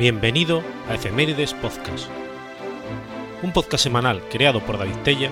[0.00, 2.08] Bienvenido a Efemérides Podcast,
[3.42, 5.30] un podcast semanal creado por David Tella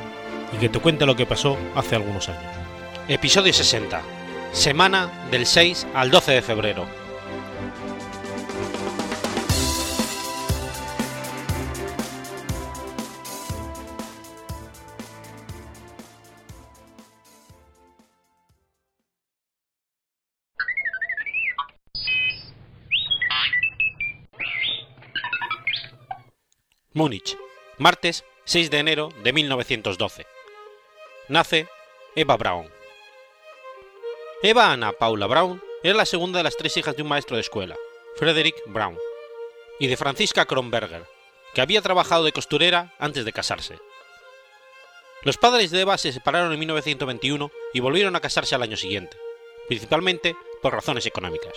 [0.54, 2.52] y que te cuenta lo que pasó hace algunos años.
[3.08, 4.02] Episodio 60.
[4.52, 6.97] Semana del 6 al 12 de febrero.
[27.78, 30.26] Martes 6 de enero de 1912.
[31.28, 31.68] Nace
[32.16, 32.68] Eva Braun.
[34.42, 37.42] Eva Anna Paula Braun era la segunda de las tres hijas de un maestro de
[37.42, 37.76] escuela,
[38.16, 38.98] Frederick Braun,
[39.78, 41.06] y de Franziska Kronberger,
[41.54, 43.78] que había trabajado de costurera antes de casarse.
[45.22, 49.16] Los padres de Eva se separaron en 1921 y volvieron a casarse al año siguiente,
[49.68, 51.54] principalmente por razones económicas.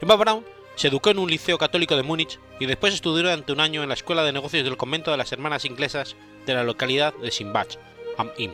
[0.00, 0.44] Eva Braun
[0.76, 3.88] se educó en un liceo católico de Múnich y después estudió durante un año en
[3.88, 7.78] la Escuela de Negocios del Convento de las Hermanas Inglesas de la localidad de Simbach
[8.18, 8.52] am Inn,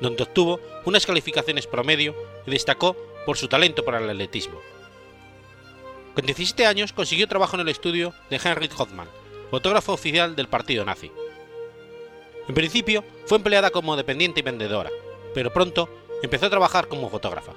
[0.00, 2.14] donde obtuvo unas calificaciones promedio
[2.46, 4.60] y destacó por su talento para el atletismo.
[6.14, 9.08] Con 17 años consiguió trabajo en el estudio de Heinrich Hoffmann,
[9.50, 11.10] fotógrafo oficial del partido nazi.
[12.48, 14.90] En principio fue empleada como dependiente y vendedora,
[15.34, 15.88] pero pronto
[16.22, 17.52] empezó a trabajar como fotógrafa.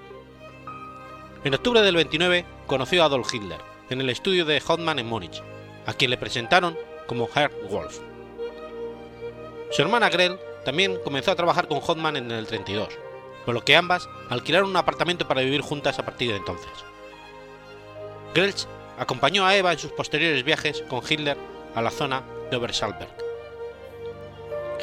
[1.43, 5.41] En octubre del 29 conoció a Adolf Hitler, en el estudio de Hoffmann en Múnich,
[5.85, 7.99] a quien le presentaron como Herr Wolf.
[9.71, 12.89] Su hermana Grell también comenzó a trabajar con Hoffmann en el 32,
[13.45, 16.71] por lo que ambas alquilaron un apartamento para vivir juntas a partir de entonces.
[18.33, 21.37] Grelch acompañó a Eva en sus posteriores viajes con Hitler
[21.75, 23.09] a la zona de Obersalzberg.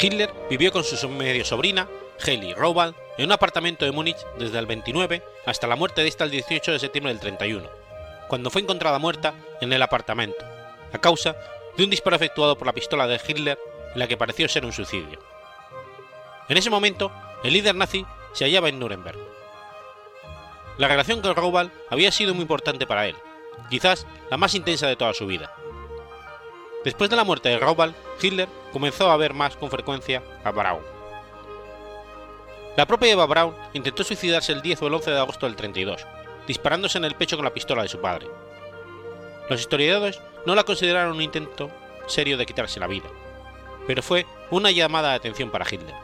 [0.01, 1.89] Hitler vivió con su medio sobrina,
[2.25, 6.25] Heili Rowald, en un apartamento de Múnich desde el 29 hasta la muerte de esta
[6.25, 7.69] el 18 de septiembre del 31,
[8.29, 10.45] cuando fue encontrada muerta en el apartamento,
[10.93, 11.37] a causa
[11.77, 13.59] de un disparo efectuado por la pistola de Hitler
[13.93, 15.19] en la que pareció ser un suicidio.
[16.49, 19.19] En ese momento, el líder nazi se hallaba en Nuremberg.
[20.79, 23.17] La relación con Raubal había sido muy importante para él,
[23.71, 25.53] quizás la más intensa de toda su vida.
[26.85, 30.83] Después de la muerte de Raubal, Hitler comenzó a ver más con frecuencia a Braun.
[32.77, 36.07] La propia Eva Braun intentó suicidarse el 10 o el 11 de agosto del 32,
[36.47, 38.27] disparándose en el pecho con la pistola de su padre.
[39.49, 41.71] Los historiadores no la consideraron un intento
[42.07, 43.09] serio de quitarse la vida,
[43.87, 45.95] pero fue una llamada de atención para Hitler.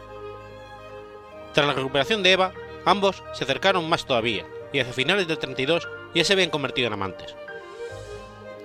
[1.53, 2.53] Tras la recuperación de Eva,
[2.85, 6.95] ambos se acercaron más todavía y hacia finales del 32 ya se habían convertido en
[6.95, 7.35] amantes.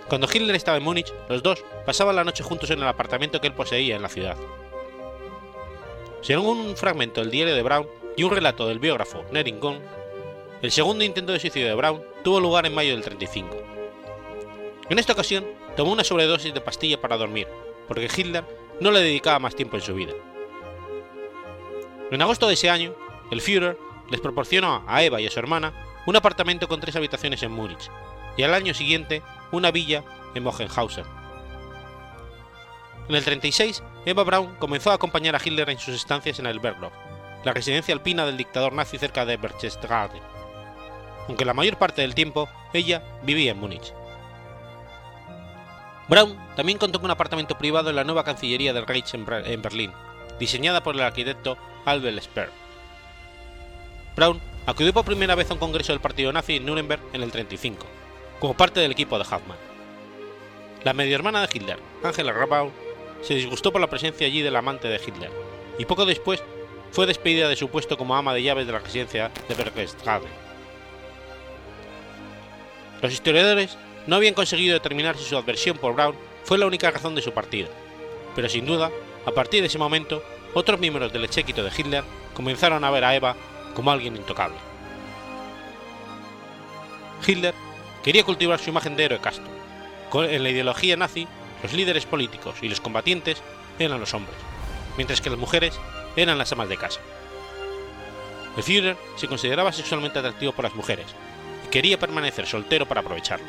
[0.08, 3.48] Cuando Hitler estaba en Múnich, los dos pasaban la noche juntos en el apartamento que
[3.48, 4.38] él poseía en la ciudad.
[6.22, 9.60] Según un fragmento del diario de Braun y un relato del biógrafo Nering
[10.62, 13.56] el segundo intento de suicidio de Braun tuvo lugar en mayo del 35.
[14.90, 15.46] En esta ocasión
[15.76, 17.48] tomó una sobredosis de pastilla para dormir,
[17.88, 18.44] porque Hitler
[18.80, 20.14] no le dedicaba más tiempo en su vida.
[22.10, 22.96] En agosto de ese año,
[23.32, 23.78] el Führer
[24.10, 25.74] les proporcionó a Eva y a su hermana
[26.08, 27.92] un apartamento con tres habitaciones en Múnich,
[28.36, 30.04] y al año siguiente una villa
[30.34, 31.06] en Mogenhausen.
[33.10, 36.60] En el 36, Eva Braun comenzó a acompañar a Hitler en sus estancias en el
[36.60, 36.94] Bergdorf,
[37.44, 40.37] la residencia alpina del dictador nazi cerca de Berchtesgaden,
[41.28, 43.94] aunque la mayor parte del tiempo ella vivía en Múnich.
[46.08, 49.92] Braun también contó con un apartamento privado en la nueva Cancillería del Reich en Berlín,
[50.40, 52.50] diseñada por el arquitecto Albert Speer.
[54.16, 57.32] Braun acudió por primera vez a un congreso del partido nazi en Nuremberg en el
[57.32, 57.86] 35,
[58.40, 59.58] como parte del equipo de Hoffmann.
[60.84, 62.72] La medio hermana de Hitler, Angela Rabaul,
[63.22, 65.32] se disgustó por la presencia allí del amante de Hitler,
[65.78, 66.42] y poco después
[66.92, 70.47] fue despedida de su puesto como ama de llaves de la residencia de Berchtesgaden.
[73.02, 77.14] Los historiadores no habían conseguido determinar si su adversión por Braun fue la única razón
[77.14, 77.68] de su partida,
[78.36, 78.90] pero sin duda,
[79.26, 80.24] a partir de ese momento,
[80.54, 83.36] otros miembros del exéquito de Hitler comenzaron a ver a Eva
[83.76, 84.58] como alguien intocable.
[87.26, 87.54] Hitler
[88.04, 89.46] quería cultivar su imagen de héroe casto.
[90.14, 91.28] En la ideología nazi,
[91.62, 93.42] los líderes políticos y los combatientes
[93.78, 94.38] eran los hombres,
[94.96, 95.78] mientras que las mujeres
[96.16, 97.02] eran las amas de casa.
[98.56, 101.08] El Führer se consideraba sexualmente atractivo por las mujeres
[101.72, 103.48] quería permanecer soltero para aprovecharlo.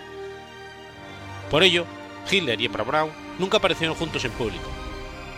[1.50, 1.84] Por ello,
[2.30, 4.68] Hitler y Eva Braun nunca aparecieron juntos en público,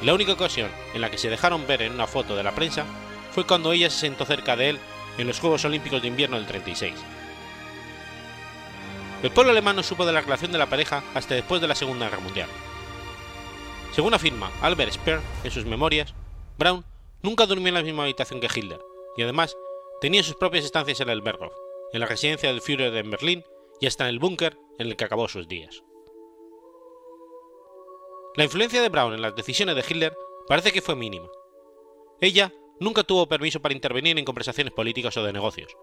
[0.03, 2.87] la única ocasión en la que se dejaron ver en una foto de la prensa
[3.33, 4.79] fue cuando ella se sentó cerca de él
[5.19, 6.95] en los Juegos Olímpicos de Invierno del 36.
[9.23, 11.75] El pueblo alemán no supo de la relación de la pareja hasta después de la
[11.75, 12.49] Segunda Guerra Mundial.
[13.93, 16.15] Según afirma Albert Speer en sus memorias,
[16.59, 16.85] Braun
[17.21, 18.81] nunca durmió en la misma habitación que Hitler,
[19.19, 19.55] y además
[20.01, 21.53] tenía sus propias estancias en el Berghof,
[21.93, 23.45] en la residencia del Führer en Berlín
[23.81, 25.83] y hasta en el búnker en el que acabó sus días.
[28.37, 30.17] La influencia de Braun en las decisiones de Hitler
[30.47, 31.29] parece que fue mínima.
[32.21, 35.77] Ella nunca tuvo permiso para intervenir en conversaciones políticas o de negocios,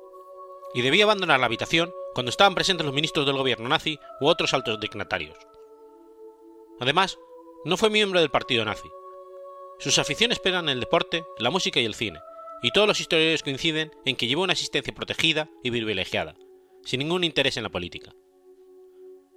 [0.73, 4.53] y debía abandonar la habitación cuando estaban presentes los ministros del gobierno nazi u otros
[4.53, 5.37] altos dignatarios.
[6.79, 7.17] Además,
[7.65, 8.89] no fue miembro del partido nazi.
[9.79, 12.19] Sus aficiones eran el deporte, la música y el cine,
[12.61, 16.35] y todos los historiadores coinciden en que llevó una asistencia protegida y privilegiada,
[16.83, 18.11] sin ningún interés en la política.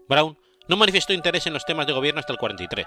[0.09, 0.39] Braun
[0.69, 2.87] no manifestó interés en los temas de gobierno hasta el 43,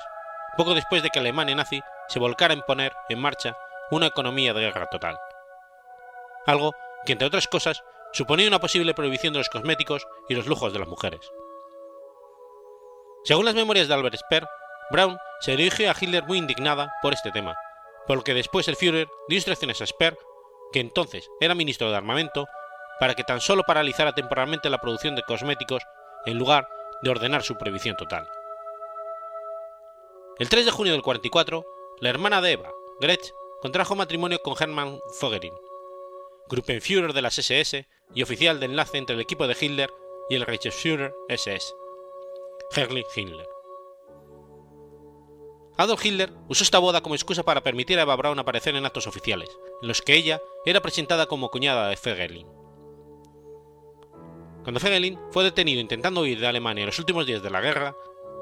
[0.58, 3.56] poco después de que Alemania nazi se volcara en poner en marcha
[3.92, 5.18] una economía de guerra total.
[6.46, 6.74] Algo
[7.06, 10.80] que, entre otras cosas, suponía una posible prohibición de los cosméticos y los lujos de
[10.80, 11.32] las mujeres.
[13.24, 14.46] Según las memorias de Albert Speer,
[14.92, 17.56] Braun se dirigió a Hitler muy indignada por este tema,
[18.08, 20.18] por lo que después el Führer dio instrucciones a Speer,
[20.72, 22.48] que entonces era ministro de Armamento,
[23.00, 25.84] para que tan solo paralizara temporalmente la producción de cosméticos
[26.26, 26.68] en lugar
[27.02, 28.28] de ordenar su prohibición total.
[30.40, 31.66] El 3 de junio del 44,
[32.00, 35.54] la hermana de Eva, Gretsch, contrajo matrimonio con Hermann Fogerin,
[36.50, 39.92] Gruppenführer de las SS y oficial de enlace entre el equipo de Hitler
[40.30, 41.74] y el Reichsführer SS,
[42.76, 43.53] Herrlich Himmler.
[45.76, 49.08] Adolf Hitler usó esta boda como excusa para permitir a Eva Braun aparecer en actos
[49.08, 49.50] oficiales,
[49.82, 52.48] en los que ella era presentada como cuñada de Fegelin.
[54.62, 57.96] Cuando Fegelin fue detenido intentando huir de Alemania en los últimos días de la guerra,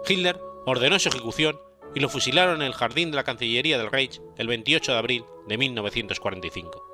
[0.08, 1.60] Hitler ordenó su ejecución
[1.96, 5.26] y lo fusilaron en el jardín de la Cancillería del Reich el 28 de abril
[5.48, 6.86] de 1945.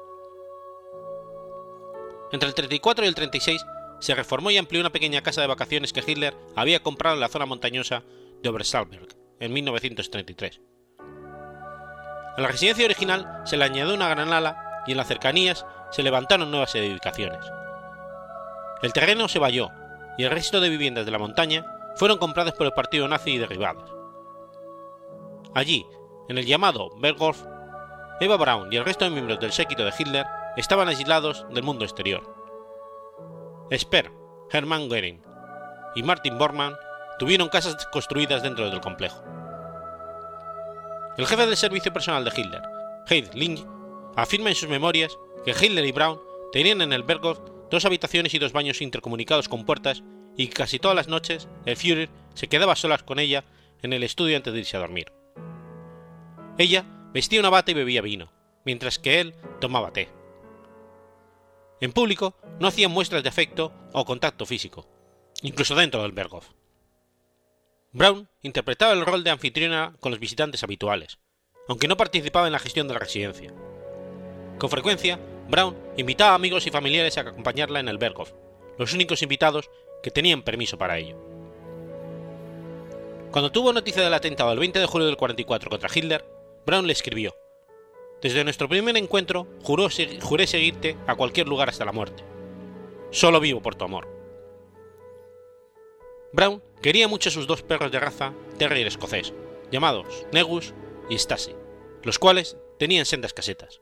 [2.32, 3.66] Entre el 34 y el 36
[4.00, 7.30] se reformó y amplió una pequeña casa de vacaciones que Hitler había comprado en la
[7.30, 8.04] zona montañosa
[8.44, 10.62] de Obersalberg en 1933.
[12.38, 16.04] A la residencia original se le añadió una gran ala y en las cercanías se
[16.04, 17.44] levantaron nuevas edificaciones.
[18.82, 19.72] El terreno se valló
[20.18, 23.38] y el resto de viviendas de la montaña fueron compradas por el partido nazi y
[23.38, 23.90] derribadas.
[25.56, 25.86] Allí,
[26.30, 27.44] en el llamado Berghof,
[28.20, 30.26] Eva Braun y el resto de miembros del séquito de Hitler
[30.58, 32.22] estaban aislados del mundo exterior.
[33.76, 34.12] Speer,
[34.52, 35.22] Hermann Goering
[35.96, 36.76] y Martin Bormann
[37.20, 39.24] tuvieron casas construidas dentro del complejo.
[41.18, 42.62] El jefe del servicio personal de Hitler,
[43.08, 43.66] Heinz
[44.16, 46.20] afirma en sus memorias que Hitler y Braun
[46.52, 50.04] tenían en el Berghof dos habitaciones y dos baños intercomunicados con puertas
[50.36, 53.44] y casi todas las noches el Führer se quedaba solas con ella
[53.82, 55.12] en el estudio antes de irse a dormir.
[56.58, 58.32] Ella vestía una bata y bebía vino,
[58.66, 60.10] mientras que él tomaba té.
[61.82, 64.88] En público no hacían muestras de afecto o contacto físico,
[65.42, 66.50] incluso dentro del Berghof.
[67.94, 71.20] Brown interpretaba el rol de anfitriona con los visitantes habituales,
[71.68, 73.54] aunque no participaba en la gestión de la residencia.
[74.58, 75.20] Con frecuencia,
[75.50, 78.34] Brown invitaba a amigos y familiares a acompañarla en el Berghof,
[78.78, 79.70] los únicos invitados
[80.04, 81.18] que tenían permiso para ello.
[83.32, 86.26] Cuando tuvo noticia del atentado el 20 de julio del 44 contra Hitler,
[86.66, 87.36] Brown le escribió:
[88.22, 92.24] Desde nuestro primer encuentro juré seguirte a cualquier lugar hasta la muerte.
[93.12, 94.08] Solo vivo por tu amor.
[96.34, 99.34] Brown quería mucho sus dos perros de raza terrier escocés,
[99.72, 100.74] llamados Negus
[101.10, 101.56] y Stasi,
[102.04, 103.80] los cuales tenían sendas casetas.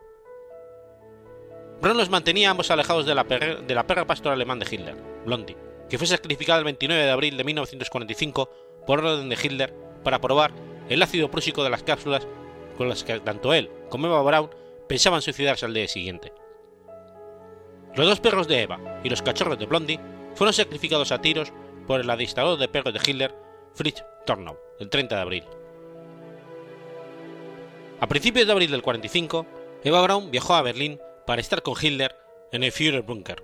[1.82, 5.58] Brown los mantenía ambos alejados de la, perra, de pastora alemán de Hitler, Blondie,
[5.90, 8.50] que fue sacrificada el 29 de abril de 1945
[8.88, 9.74] por orden de Hitler
[10.04, 10.52] para probar
[10.90, 12.28] el ácido prúsico de las cápsulas
[12.78, 14.50] con las que tanto él como Eva Braun
[14.88, 16.32] pensaban suicidarse al día siguiente.
[17.96, 20.00] Los dos perros de Eva y los cachorros de Blondie
[20.36, 21.54] fueron sacrificados a tiros
[21.88, 23.36] por el administrador de perros de Hitler,
[23.74, 25.44] Fritz Tornau, el 30 de abril.
[28.00, 29.46] A principios de abril del 45,
[29.84, 32.16] Eva Braun viajó a Berlín para estar con Hitler
[32.52, 33.44] en el Führerbunker.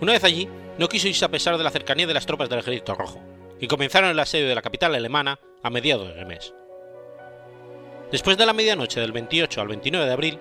[0.00, 0.48] Una vez allí,
[0.78, 3.20] no quiso irse a pesar de la cercanía de las tropas del Ejército Rojo,
[3.60, 6.54] y comenzaron el asedio de la capital alemana a mediados del mes.
[8.10, 10.38] Después de la medianoche del 28 al 29 de abril,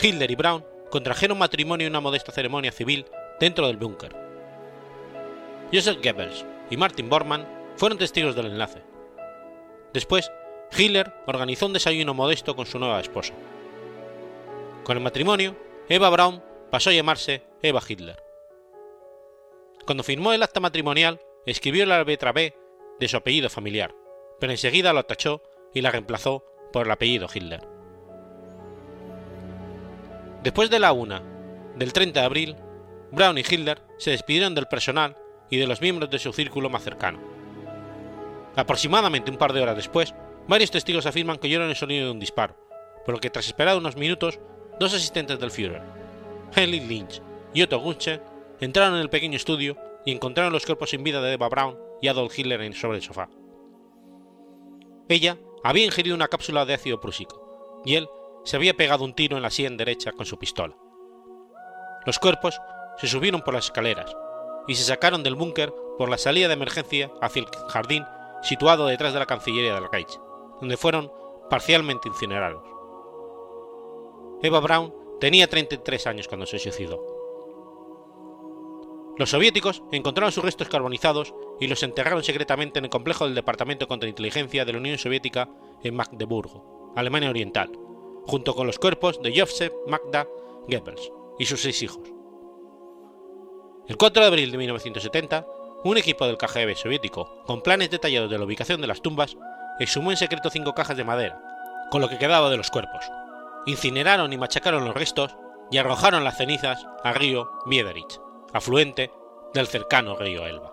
[0.00, 3.06] Hitler y Braun contrajeron matrimonio en una modesta ceremonia civil
[3.40, 4.14] dentro del búnker.
[5.72, 8.82] Joseph Goebbels y Martin Bormann fueron testigos del enlace.
[9.94, 10.30] Después,
[10.76, 13.32] Hitler organizó un desayuno modesto con su nueva esposa.
[14.84, 15.56] Con el matrimonio,
[15.88, 18.22] Eva Braun pasó a llamarse Eva Hitler.
[19.86, 22.54] Cuando firmó el acta matrimonial, escribió la letra B
[23.00, 23.94] de su apellido familiar,
[24.40, 27.66] pero enseguida lo tachó y la reemplazó por el apellido Hitler.
[30.42, 31.22] Después de la una
[31.76, 32.56] del 30 de abril,
[33.10, 35.16] Braun y Hitler se despidieron del personal
[35.52, 37.20] y de los miembros de su círculo más cercano.
[38.56, 40.14] Aproximadamente un par de horas después,
[40.48, 42.56] varios testigos afirman que oyeron el sonido de un disparo,
[43.04, 44.40] por lo que tras esperar unos minutos,
[44.80, 45.82] dos asistentes del Führer,
[46.56, 47.20] Henry Lynch
[47.52, 48.22] y Otto Gunche,
[48.60, 52.08] entraron en el pequeño estudio y encontraron los cuerpos sin vida de Eva Braun y
[52.08, 53.28] Adolf Hitler sobre el sofá.
[55.10, 58.08] Ella había ingerido una cápsula de ácido prúsico y él
[58.44, 60.74] se había pegado un tiro en la sien derecha con su pistola.
[62.06, 62.58] Los cuerpos
[62.96, 64.16] se subieron por las escaleras
[64.66, 68.04] y se sacaron del búnker por la salida de emergencia hacia el jardín
[68.42, 70.18] situado detrás de la Cancillería del Reich,
[70.60, 71.12] donde fueron
[71.48, 72.62] parcialmente incinerados.
[74.42, 77.00] Eva Braun tenía 33 años cuando se suicidó.
[79.18, 83.84] Los soviéticos encontraron sus restos carbonizados y los enterraron secretamente en el complejo del Departamento
[83.84, 85.48] de Contrainteligencia de la Unión Soviética
[85.82, 87.70] en Magdeburgo, Alemania Oriental,
[88.26, 90.26] junto con los cuerpos de Joseph Magda
[90.66, 92.21] Goebbels y sus seis hijos.
[93.92, 95.46] El 4 de abril de 1970,
[95.84, 99.36] un equipo del KGB soviético, con planes detallados de la ubicación de las tumbas,
[99.78, 101.38] exhumó en secreto cinco cajas de madera,
[101.90, 103.04] con lo que quedaba de los cuerpos.
[103.66, 105.36] Incineraron y machacaron los restos
[105.70, 108.18] y arrojaron las cenizas al río Biederich,
[108.54, 109.12] afluente
[109.52, 110.71] del cercano río Elba.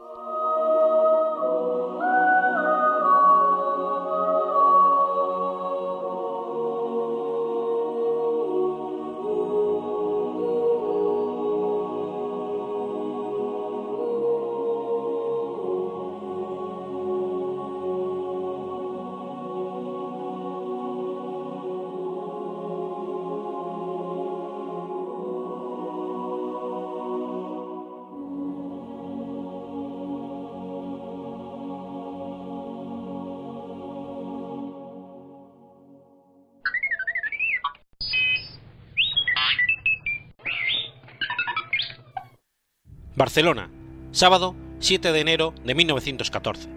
[43.29, 43.69] Barcelona,
[44.11, 46.67] sábado 7 de enero de 1914.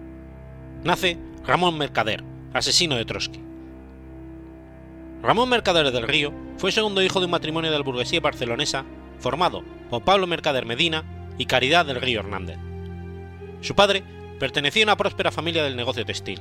[0.83, 1.17] Nace
[1.47, 3.39] Ramón Mercader, asesino de Trotsky.
[5.23, 8.85] Ramón Mercader del Río fue segundo hijo de un matrimonio de la burguesía barcelonesa
[9.17, 12.59] formado por Pablo Mercader Medina y Caridad del Río Hernández.
[13.61, 14.03] Su padre
[14.39, 16.39] pertenecía a una próspera familia del negocio textil.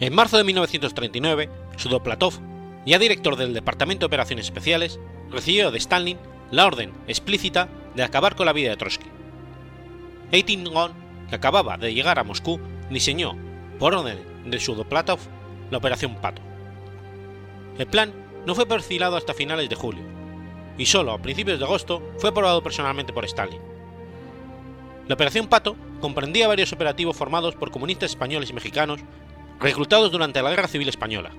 [0.00, 2.40] En marzo de 1939, Sudoplatov,
[2.86, 4.98] ya director del Departamento de Operaciones Especiales,
[5.30, 6.16] recibió de Stalin
[6.50, 9.08] la orden explícita de acabar con la vida de Trotsky.
[10.32, 10.92] Eitingon,
[11.28, 13.36] que acababa de llegar a Moscú, diseñó,
[13.78, 15.18] por orden de Sudoplatov,
[15.70, 16.42] la Operación Pato.
[17.78, 18.12] El plan
[18.46, 20.02] no fue perfilado hasta finales de julio,
[20.78, 23.60] y solo a principios de agosto fue aprobado personalmente por Stalin.
[25.08, 29.00] La Operación Pato comprendía varios operativos formados por comunistas españoles y mexicanos
[29.58, 31.32] reclutados durante la Guerra Civil Española.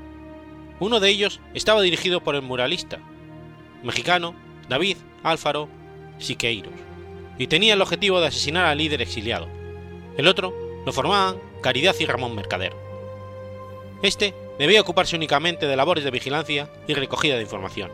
[0.79, 2.99] Uno de ellos estaba dirigido por el muralista
[3.83, 4.35] mexicano
[4.69, 5.69] David Álvaro
[6.21, 6.73] Siqueiros,
[7.37, 9.47] y tenía el objetivo de asesinar al líder exiliado.
[10.17, 10.53] El otro
[10.85, 12.73] lo formaban Caridad y Ramón Mercader.
[14.01, 17.91] Este debía ocuparse únicamente de labores de vigilancia y recogida de información.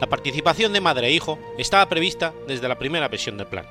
[0.00, 3.66] La participación de madre e hijo estaba prevista desde la primera versión del plan.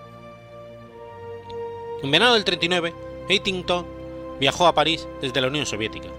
[2.02, 2.94] En verano del 39,
[3.30, 3.86] Eitington
[4.40, 6.10] viajó a París desde la Unión Soviética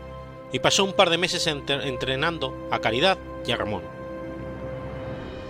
[0.52, 3.82] y pasó un par de meses entrenando a Caridad y a Ramón.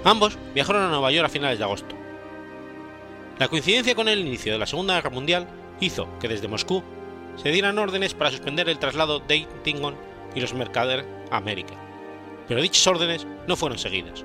[0.05, 1.97] Ambos viajaron a Nueva York a finales de agosto.
[3.39, 5.49] La coincidencia con el inicio de la Segunda Guerra Mundial
[5.81, 6.85] hizo que desde Moscú
[7.37, 9.97] se dieran órdenes para suspender el traslado de Eitingon
[10.35, 11.75] y los Mercader a América,
[12.47, 14.25] pero dichas órdenes no fueron seguidas.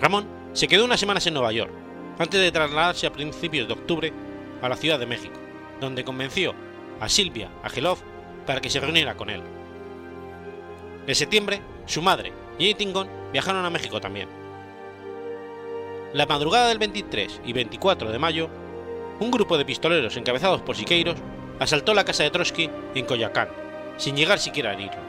[0.00, 1.72] Ramón se quedó unas semanas en Nueva York,
[2.18, 4.12] antes de trasladarse a principios de octubre
[4.60, 5.38] a la Ciudad de México,
[5.80, 6.54] donde convenció
[7.00, 7.98] a Silvia Agelov
[8.46, 9.42] para que se reuniera con él.
[11.06, 12.74] En septiembre, su madre y
[13.36, 14.30] viajaron a México también.
[16.14, 18.48] La madrugada del 23 y 24 de mayo,
[19.20, 21.18] un grupo de pistoleros encabezados por Siqueiros
[21.60, 23.48] asaltó la casa de Trotsky en Coyacán,
[23.98, 25.02] sin llegar siquiera a herirlo.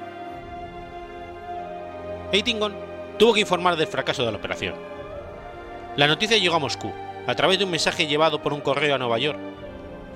[2.33, 2.75] Eitingon
[3.17, 4.75] tuvo que informar del fracaso de la operación.
[5.95, 6.91] La noticia llegó a Moscú
[7.27, 9.39] a través de un mensaje llevado por un correo a Nueva York,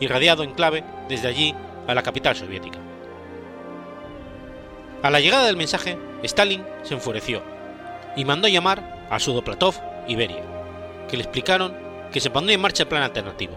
[0.02, 1.56] irradiado en clave desde allí
[1.88, 2.80] a la capital soviética.
[5.02, 7.61] A la llegada del mensaje, Stalin se enfureció
[8.16, 9.76] y mandó llamar a Sudoplatov
[10.08, 10.44] y Beria,
[11.10, 11.76] que le explicaron
[12.12, 13.54] que se pondría en marcha el plan alternativo.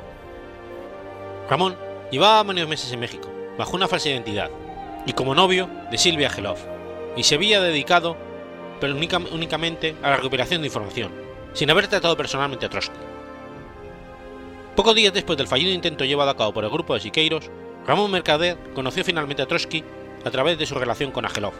[1.48, 1.76] Ramón
[2.10, 4.50] llevaba varios meses en México, bajo una falsa identidad,
[5.06, 6.58] y como novio de Silvia Gelov,
[7.16, 8.16] y se había dedicado
[8.80, 8.94] pero
[9.32, 11.12] únicamente a la recuperación de información,
[11.52, 12.98] sin haber tratado personalmente a Trotsky.
[14.76, 17.50] Pocos días después del fallido intento llevado a cabo por el grupo de Siqueiros,
[17.86, 19.84] Ramón Mercader conoció finalmente a Trotsky
[20.24, 21.52] a través de su relación con Agelov.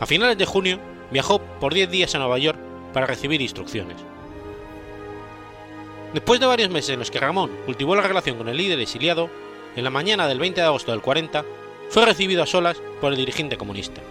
[0.00, 0.80] A finales de junio
[1.12, 2.58] viajó por 10 días a Nueva York
[2.92, 3.96] para recibir instrucciones.
[6.12, 9.30] Después de varios meses en los que Ramón cultivó la relación con el líder exiliado,
[9.76, 11.44] en la mañana del 20 de agosto del 40
[11.88, 14.02] fue recibido a solas por el dirigente comunista.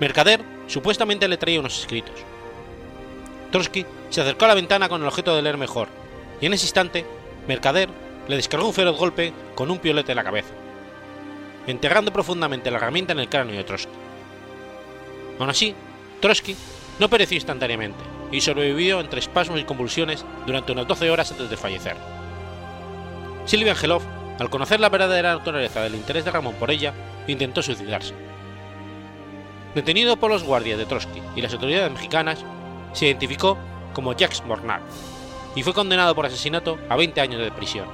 [0.00, 2.14] Mercader supuestamente le traía unos escritos.
[3.52, 5.88] Trotsky se acercó a la ventana con el objeto de leer mejor,
[6.40, 7.06] y en ese instante,
[7.46, 7.88] Mercader
[8.28, 10.52] le descargó un feroz golpe con un piolete en la cabeza,
[11.66, 14.05] enterrando profundamente la herramienta en el cráneo de Trotsky.
[15.38, 15.74] Aún así,
[16.20, 16.56] Trotsky
[16.98, 17.98] no pereció instantáneamente
[18.32, 21.96] y sobrevivió entre espasmos y convulsiones durante unas 12 horas antes de fallecer.
[23.44, 24.02] Silvia Angelov,
[24.38, 26.92] al conocer la verdadera naturaleza del interés de Ramón por ella,
[27.26, 28.14] intentó suicidarse.
[29.74, 32.44] Detenido por los guardias de Trotsky y las autoridades mexicanas,
[32.92, 33.58] se identificó
[33.92, 34.82] como Jacques Mornard
[35.54, 37.86] y fue condenado por asesinato a 20 años de prisión.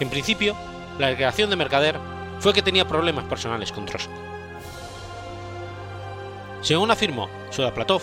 [0.00, 0.56] En principio,
[0.98, 1.96] la declaración de Mercader
[2.38, 4.31] fue que tenía problemas personales con Trotsky.
[6.62, 8.02] Según afirmó Sudaplatov,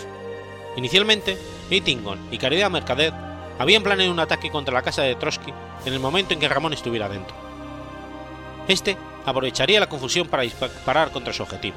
[0.76, 1.38] inicialmente
[1.70, 3.12] Eitingon y Caridad Mercader
[3.58, 5.52] habían planeado un ataque contra la casa de Trotsky
[5.84, 7.34] en el momento en que Ramón estuviera dentro.
[8.68, 11.76] Este aprovecharía la confusión para disparar contra su objetivo.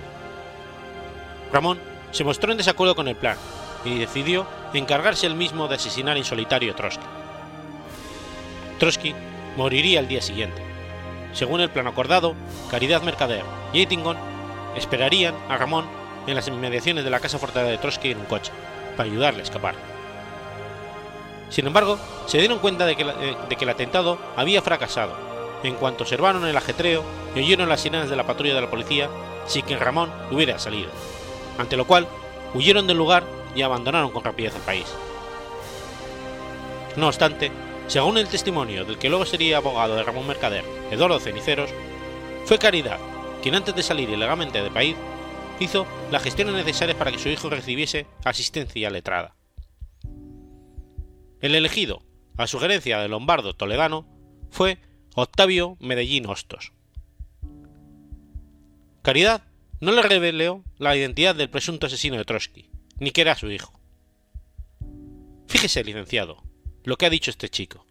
[1.52, 1.80] Ramón
[2.12, 3.38] se mostró en desacuerdo con el plan
[3.86, 7.06] y decidió encargarse él mismo de asesinar en solitario a Trotsky.
[8.80, 9.16] Trotsky
[9.56, 10.62] moriría el día siguiente.
[11.34, 12.36] Según el plan acordado,
[12.70, 14.18] Caridad Mercader y Eitingon
[14.76, 15.86] esperarían a Ramón
[16.28, 18.52] en las inmediaciones de la casa fortaleza de Trotsky en un coche,
[18.96, 19.76] para ayudarle a escapar.
[21.50, 25.16] Sin embargo, se dieron cuenta de que, eh, de que el atentado había fracasado
[25.64, 27.04] en cuanto observaron el ajetreo
[27.36, 29.10] y oyeron las sirenas de la patrulla de la policía
[29.46, 30.90] sin que Ramón hubiera salido,
[31.58, 32.08] ante lo cual
[32.54, 33.24] huyeron del lugar
[33.56, 34.86] y abandonaron con rapidez el país.
[36.96, 37.52] No obstante,
[37.88, 41.70] según el testimonio del que luego sería abogado de Ramón Mercader, Eduardo Ceniceros,
[42.46, 43.00] fue Caridad
[43.42, 44.96] quien antes de salir ilegalmente del país
[45.64, 49.36] hizo las gestiones necesarias para que su hijo recibiese asistencia letrada.
[51.42, 52.04] El elegido,
[52.38, 54.08] a sugerencia de Lombardo Toledano,
[54.50, 54.78] fue
[55.16, 56.74] Octavio Medellín Hostos.
[59.02, 59.44] Caridad
[59.80, 63.80] no le reveló la identidad del presunto asesino de Trotsky, ni que era su hijo.
[65.48, 66.44] Fíjese, licenciado,
[66.84, 67.86] lo que ha dicho este chico.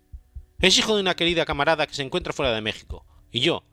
[0.59, 3.65] Es hijo de una querida camarada que se encuentra fuera de México, y yo,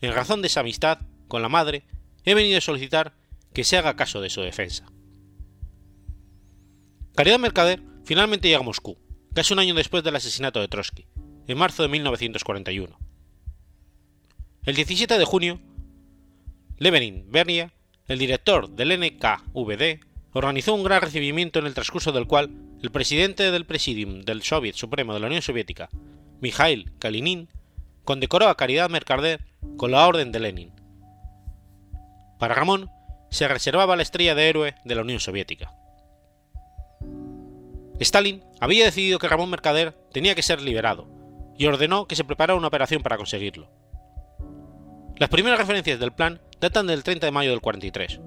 [0.00, 0.98] en razón de esa amistad
[1.28, 1.84] con la madre,
[2.24, 3.14] he venido a solicitar
[3.52, 4.86] que se haga caso de su defensa.
[7.14, 8.98] Caridad Mercader finalmente llega a Moscú,
[9.34, 11.06] casi un año después del asesinato de Trotsky,
[11.46, 12.98] en marzo de 1941.
[14.64, 15.60] El 17 de junio,
[16.78, 17.72] Levenin Bernia,
[18.06, 20.00] el director del NKVD,
[20.32, 22.50] organizó un gran recibimiento en el transcurso del cual
[22.82, 25.88] el presidente del Presidium del Soviet Supremo de la Unión Soviética,
[26.40, 27.48] Mikhail Kalinin,
[28.04, 29.44] condecoró a Caridad Mercader
[29.76, 30.72] con la Orden de Lenin.
[32.38, 32.90] Para Ramón,
[33.32, 35.74] se reservaba la estrella de héroe de la Unión Soviética.
[37.98, 41.08] Stalin había decidido que Ramón Mercader tenía que ser liberado
[41.56, 43.70] y ordenó que se preparara una operación para conseguirlo.
[45.16, 48.20] Las primeras referencias del plan datan del 30 de mayo del 43.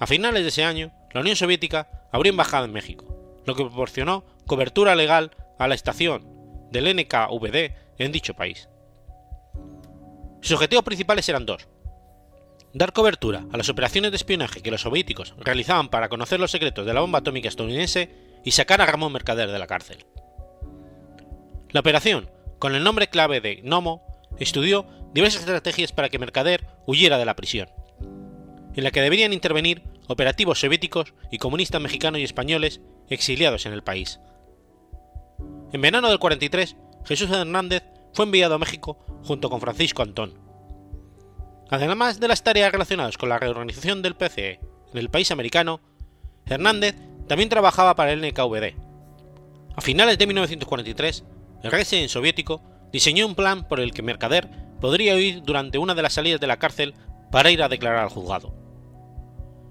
[0.00, 4.24] A finales de ese año, la Unión Soviética abrió embajada en México, lo que proporcionó
[4.46, 6.26] cobertura legal a la estación
[6.72, 8.68] del NKVD en dicho país.
[10.40, 11.68] Sus objetivos principales eran dos.
[12.72, 16.86] Dar cobertura a las operaciones de espionaje que los soviéticos realizaban para conocer los secretos
[16.86, 18.10] de la bomba atómica estadounidense
[18.44, 20.06] y sacar a Ramón Mercader de la cárcel.
[21.70, 24.04] La operación, con el nombre clave de Nomo,
[24.38, 27.68] estudió diversas estrategias para que Mercader huyera de la prisión,
[28.74, 33.82] en la que deberían intervenir operativos soviéticos y comunistas mexicanos y españoles exiliados en el
[33.82, 34.20] país.
[35.72, 40.49] En verano del 43, Jesús Hernández fue enviado a México junto con Francisco Antón.
[41.70, 44.60] Además de las tareas relacionadas con la reorganización del PCE
[44.92, 45.80] en el país americano,
[46.44, 46.96] Hernández
[47.28, 48.74] también trabajaba para el NKVD.
[49.76, 51.24] A finales de 1943,
[51.62, 52.60] el régimen soviético
[52.92, 54.48] diseñó un plan por el que Mercader
[54.80, 56.94] podría huir durante una de las salidas de la cárcel
[57.30, 58.52] para ir a declarar al juzgado.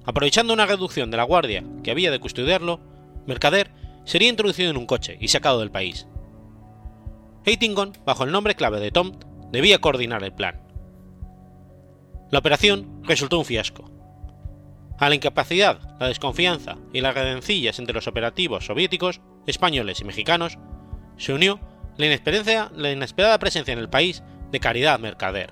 [0.06, 2.80] Aprovechando una reducción de la guardia que había de custodiarlo,
[3.28, 3.72] Mercader
[4.06, 6.08] sería introducido en un coche y sacado del país.
[7.44, 9.20] Eitingon, bajo el nombre clave de Tom,
[9.52, 10.69] debía coordinar el plan.
[12.32, 13.90] La operación resultó un fiasco.
[15.00, 20.58] A la incapacidad, la desconfianza y las redencillas entre los operativos soviéticos, españoles y mexicanos
[21.18, 21.60] se unió
[21.98, 22.06] la
[22.76, 25.52] la inesperada presencia en el país de Caridad Mercader.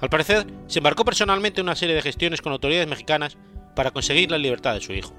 [0.00, 3.38] Al parecer, se embarcó personalmente en una serie de gestiones con autoridades mexicanas
[3.74, 5.14] para conseguir la libertad de su hijo.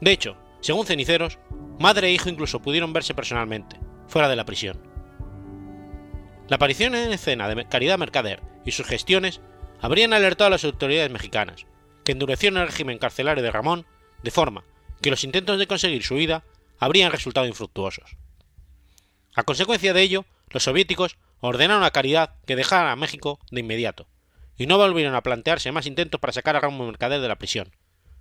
[0.00, 1.38] De hecho, según ceniceros,
[1.78, 4.80] madre e hijo incluso pudieron verse personalmente, fuera de la prisión.
[6.48, 9.40] La aparición en escena de Caridad Mercader y sus gestiones
[9.80, 11.66] habrían alertado a las autoridades mexicanas,
[12.04, 13.86] que endurecieron el régimen carcelario de Ramón
[14.22, 14.64] de forma
[15.02, 16.44] que los intentos de conseguir su huida
[16.78, 18.16] habrían resultado infructuosos.
[19.34, 24.06] A consecuencia de ello, los soviéticos ordenaron a Caridad que dejara a México de inmediato,
[24.56, 27.74] y no volvieron a plantearse más intentos para sacar a Ramón Mercader de la prisión,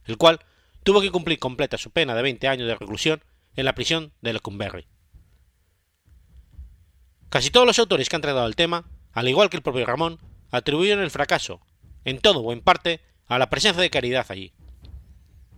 [0.06, 0.40] el cual
[0.84, 3.24] tuvo que cumplir completa su pena de 20 años de reclusión
[3.56, 4.88] en la prisión de Lecumberri.
[7.30, 10.20] Casi todos los autores que han tratado el tema, al igual que el propio Ramón,
[10.54, 11.60] atribuyeron el fracaso,
[12.06, 14.54] en todo o en parte, a la presencia de Caridad allí.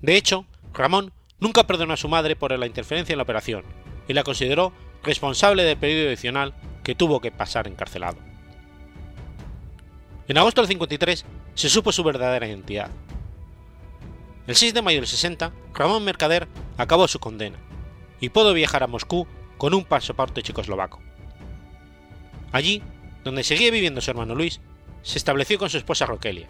[0.01, 3.65] De hecho, Ramón nunca perdonó a su madre por la interferencia en la operación
[4.07, 4.71] y la consideró
[5.03, 8.17] responsable del periodo adicional que tuvo que pasar encarcelado.
[10.29, 12.89] En agosto del 53 se supo su verdadera identidad.
[14.47, 17.57] El 6 de mayo del 60, Ramón Mercader acabó su condena
[18.21, 19.27] y pudo viajar a Moscú
[19.57, 21.01] con un pasaporte checoslovaco.
[22.53, 22.81] Allí,
[23.25, 24.61] donde seguía viviendo su hermano Luis,
[25.05, 26.47] se estableció con su esposa Roquelia.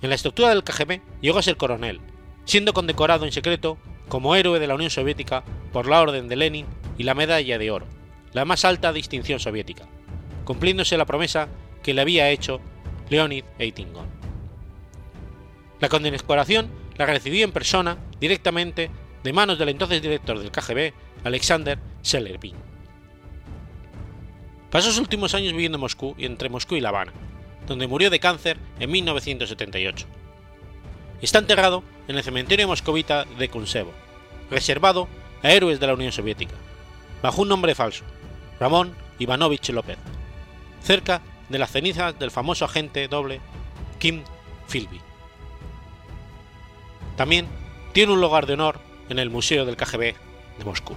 [0.00, 2.00] En la estructura del KGB llegó a ser coronel,
[2.46, 6.66] siendo condecorado en secreto como héroe de la Unión Soviética por la Orden de Lenin
[6.96, 7.86] y la Medalla de Oro,
[8.32, 9.86] la más alta distinción soviética,
[10.44, 11.48] cumpliéndose la promesa
[11.82, 12.60] que le había hecho
[13.10, 14.08] Leonid Eitingon.
[15.80, 18.90] La condecoración la recibió en persona, directamente,
[19.22, 21.78] de manos del entonces director del KGB, Alexander.
[24.74, 27.12] Pasó sus últimos años viviendo en Moscú y entre Moscú y La Habana,
[27.68, 30.04] donde murió de cáncer en 1978.
[31.22, 33.92] Está enterrado en el cementerio moscovita de Kunsevo,
[34.50, 35.06] reservado
[35.44, 36.56] a héroes de la Unión Soviética,
[37.22, 38.02] bajo un nombre falso,
[38.58, 39.96] Ramón Ivanovich López,
[40.82, 43.40] cerca de las cenizas del famoso agente doble
[44.00, 44.24] Kim
[44.68, 45.00] Philby.
[47.16, 47.46] También
[47.92, 50.16] tiene un lugar de honor en el Museo del KGB
[50.58, 50.96] de Moscú.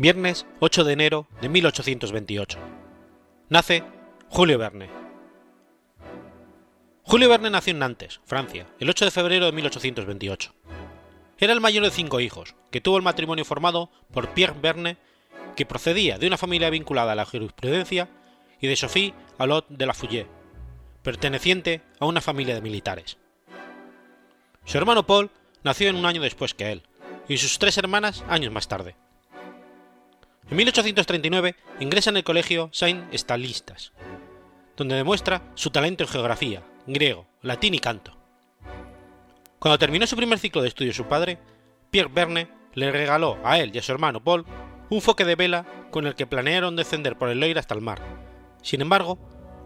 [0.00, 2.56] Viernes 8 de enero de 1828.
[3.48, 3.82] Nace
[4.28, 4.88] Julio Verne.
[7.02, 10.54] Julio Verne nació en Nantes, Francia, el 8 de febrero de 1828.
[11.38, 14.98] Era el mayor de cinco hijos, que tuvo el matrimonio formado por Pierre Verne,
[15.56, 18.08] que procedía de una familia vinculada a la jurisprudencia,
[18.60, 20.28] y de Sophie Allot de la Fouillée,
[21.02, 23.18] perteneciente a una familia de militares.
[24.64, 25.32] Su hermano Paul
[25.64, 26.84] nació en un año después que él,
[27.28, 28.94] y sus tres hermanas años más tarde.
[30.50, 33.92] En 1839 ingresa en el colegio Saint Stalistas,
[34.78, 38.16] donde demuestra su talento en geografía, griego, latín y canto.
[39.58, 41.38] Cuando terminó su primer ciclo de estudios su padre,
[41.90, 44.46] Pierre Verne le regaló a él y a su hermano Paul
[44.88, 48.00] un foque de vela con el que planearon descender por el Loire hasta el mar.
[48.62, 49.18] Sin embargo,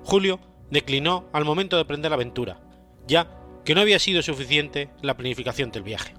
[0.02, 0.40] Julio
[0.70, 2.60] declinó al momento de emprender la aventura,
[3.06, 6.14] ya que no había sido suficiente la planificación del viaje.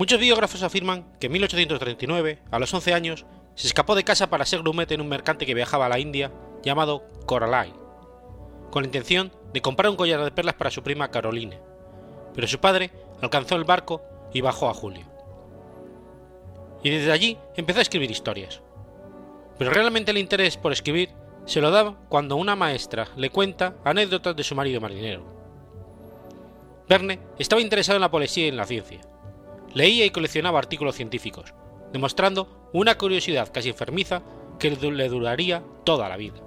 [0.00, 4.46] Muchos biógrafos afirman que en 1839, a los 11 años, se escapó de casa para
[4.46, 6.32] ser grumete en un mercante que viajaba a la India
[6.62, 7.76] llamado Coraline,
[8.70, 11.58] con la intención de comprar un collar de perlas para su prima Caroline,
[12.34, 14.00] pero su padre alcanzó el barco
[14.32, 15.04] y bajó a Julio.
[16.82, 18.62] Y desde allí empezó a escribir historias.
[19.58, 21.10] Pero realmente el interés por escribir
[21.44, 25.26] se lo daba cuando una maestra le cuenta anécdotas de su marido marinero.
[26.88, 29.02] Verne estaba interesado en la poesía y en la ciencia,
[29.74, 31.54] leía y coleccionaba artículos científicos,
[31.92, 34.22] demostrando una curiosidad casi enfermiza
[34.58, 36.40] que le duraría toda la vida.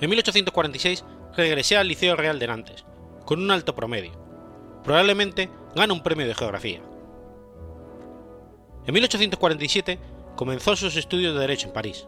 [0.00, 1.04] En 1846
[1.36, 2.84] regresé al Liceo Real de Nantes,
[3.24, 4.12] con un alto promedio.
[4.84, 6.80] Probablemente gana un premio de geografía.
[8.86, 9.98] En 1847
[10.36, 12.06] comenzó sus estudios de Derecho en París.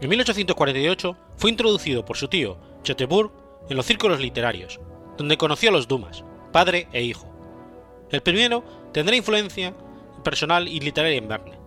[0.00, 3.32] En 1848 fue introducido por su tío, Choteaubourg,
[3.70, 4.80] en los círculos literarios,
[5.16, 7.33] donde conoció a los Dumas, padre e hijo,
[8.10, 9.74] el primero tendrá influencia
[10.22, 11.58] personal y literaria en Verne.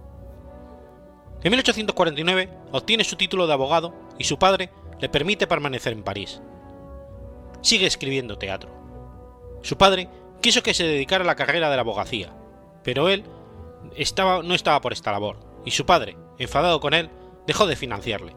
[1.43, 6.41] En 1849 obtiene su título de abogado y su padre le permite permanecer en París.
[7.61, 8.71] Sigue escribiendo teatro.
[9.61, 10.09] Su padre
[10.41, 12.33] quiso que se dedicara a la carrera de la abogacía,
[12.83, 13.23] pero él
[14.43, 17.09] no estaba por esta labor, y su padre, enfadado con él,
[17.45, 18.35] dejó de financiarle.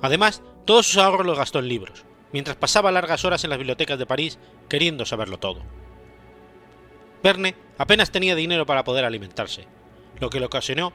[0.00, 3.98] Además, todos sus ahorros los gastó en libros, mientras pasaba largas horas en las bibliotecas
[3.98, 5.60] de París queriendo saberlo todo.
[7.22, 9.66] Verne apenas tenía dinero para poder alimentarse,
[10.18, 10.92] lo que le ocasionó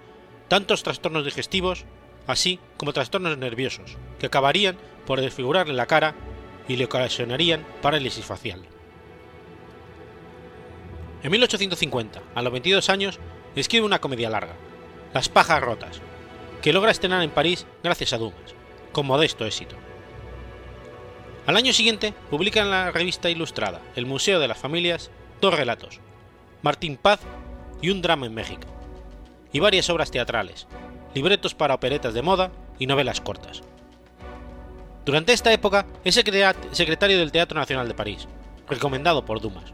[0.48, 1.86] tantos trastornos digestivos,
[2.26, 6.16] así como trastornos nerviosos, que acabarían por desfigurarle la cara
[6.68, 8.62] y le ocasionarían parálisis facial.
[11.24, 13.20] En 1850, a los 22 años,
[13.56, 14.56] escribe una comedia larga,
[15.13, 16.02] Las pajas rotas,
[16.62, 18.54] que logra estrenar en París gracias a Dumas,
[18.92, 19.76] con modesto éxito.
[21.46, 25.10] Al año siguiente publica en la revista ilustrada El Museo de las Familias
[25.40, 26.02] dos relatos,
[26.62, 27.20] Martín Paz
[27.82, 28.67] y un drama en México,
[29.52, 30.67] y varias obras teatrales,
[31.13, 33.62] libretos para operetas de moda y novelas cortas.
[35.06, 38.28] Durante esta época es secretario del Teatro Nacional de París,
[38.67, 39.72] recomendado por Dumas.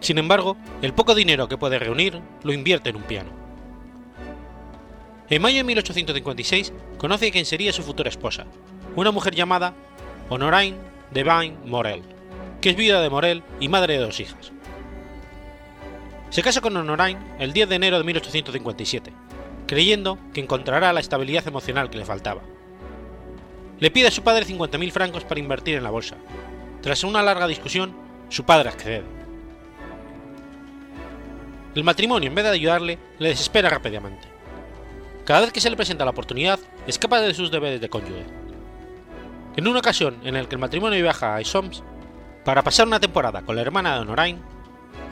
[0.00, 3.30] Sin embargo, el poco dinero que puede reunir lo invierte en un piano.
[5.30, 8.44] En mayo de 1856 conoce quien sería su futura esposa,
[8.94, 9.74] una mujer llamada
[10.28, 10.76] Honorine
[11.10, 12.02] Devine Morel,
[12.60, 14.53] que es viuda de Morel y madre de dos hijas.
[16.34, 19.12] Se casa con Honorine el 10 de enero de 1857,
[19.68, 22.42] creyendo que encontrará la estabilidad emocional que le faltaba.
[23.78, 26.16] Le pide a su padre 50.000 francos para invertir en la bolsa.
[26.82, 27.94] Tras una larga discusión,
[28.30, 29.04] su padre accede.
[31.76, 34.26] El matrimonio, en vez de ayudarle, le desespera rápidamente.
[35.24, 38.26] Cada vez que se le presenta la oportunidad, escapa de sus deberes de cónyuge.
[39.54, 41.84] En una ocasión en la que el matrimonio viaja a Isoms
[42.44, 44.40] para pasar una temporada con la hermana de Honorine,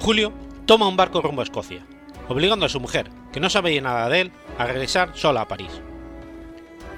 [0.00, 0.32] Julio
[0.66, 1.84] toma un barco rumbo a Escocia,
[2.28, 5.80] obligando a su mujer, que no sabía nada de él, a regresar sola a París.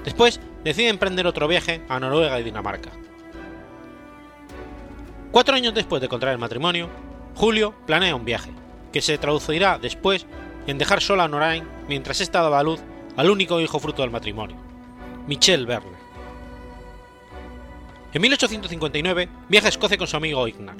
[0.03, 2.91] Después decide emprender otro viaje a Noruega y Dinamarca.
[5.31, 6.89] Cuatro años después de contraer el matrimonio,
[7.35, 8.51] Julio planea un viaje,
[8.93, 10.25] que se traducirá después
[10.67, 12.79] en dejar sola a Norain mientras ésta daba a luz
[13.17, 14.57] al único hijo fruto del matrimonio,
[15.27, 15.97] Michel Verne.
[18.13, 20.77] En 1859 viaja a Escocia con su amigo Ignar.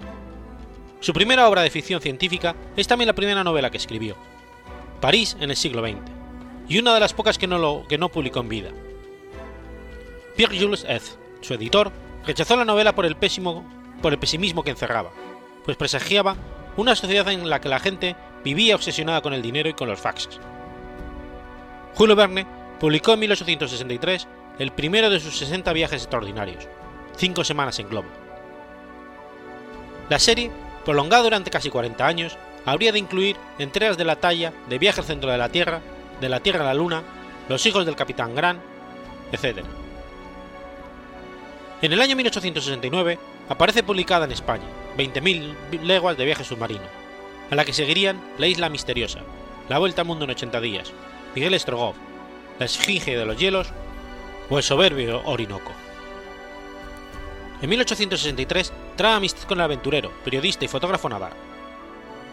[1.06, 4.16] Su primera obra de ficción científica es también la primera novela que escribió,
[5.02, 6.00] París en el siglo XX,
[6.68, 8.72] y una de las pocas que no, lo, que no publicó en vida.
[10.36, 11.92] Pierre-Jules Eth, su editor,
[12.26, 13.64] rechazó la novela por el, pésimo,
[14.02, 15.12] por el pesimismo que encerraba,
[15.64, 16.38] pues presagiaba
[16.76, 20.00] una sociedad en la que la gente vivía obsesionada con el dinero y con los
[20.00, 20.40] faxes.
[21.94, 22.48] Julio Verne
[22.80, 26.68] publicó en 1863 el primero de sus 60 viajes extraordinarios,
[27.16, 28.08] cinco semanas en globo.
[30.10, 30.50] La serie,
[30.86, 35.08] prolongada durante casi 40 años, habría de incluir entregas de la talla de Viaje al
[35.08, 35.82] centro de la Tierra,
[36.22, 37.04] de la Tierra a la Luna,
[37.50, 38.62] Los hijos del Capitán Grant,
[39.32, 39.66] etc.
[41.82, 43.20] En el año 1869
[43.50, 44.64] aparece publicada en España
[44.98, 46.86] 20.000 leguas de viaje submarino,
[47.52, 49.20] a la que seguirían La isla misteriosa,
[49.68, 50.94] La vuelta al mundo en 80 días,
[51.36, 51.98] Miguel Strogoff,
[52.60, 53.68] La esfinge de los hielos
[54.50, 55.72] o El soberbio Orinoco.
[57.62, 61.34] En 1863 trae amistad con el aventurero, periodista y fotógrafo Nadar.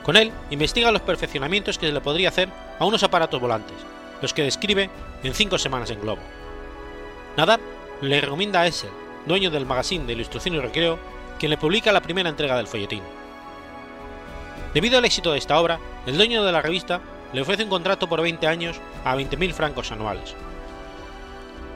[0.02, 3.76] Con él investiga los perfeccionamientos que se le podría hacer a unos aparatos volantes,
[4.20, 4.90] los que describe
[5.22, 6.22] en cinco semanas en globo.
[7.36, 7.60] Nadar
[8.00, 8.90] le recomienda a Essel,
[9.26, 10.98] dueño del magazine de Ilustración y Recreo,
[11.38, 13.02] quien le publica la primera entrega del folletín.
[14.74, 17.00] Debido al éxito de esta obra, el dueño de la revista
[17.32, 20.34] le ofrece un contrato por 20 años a 20.000 francos anuales.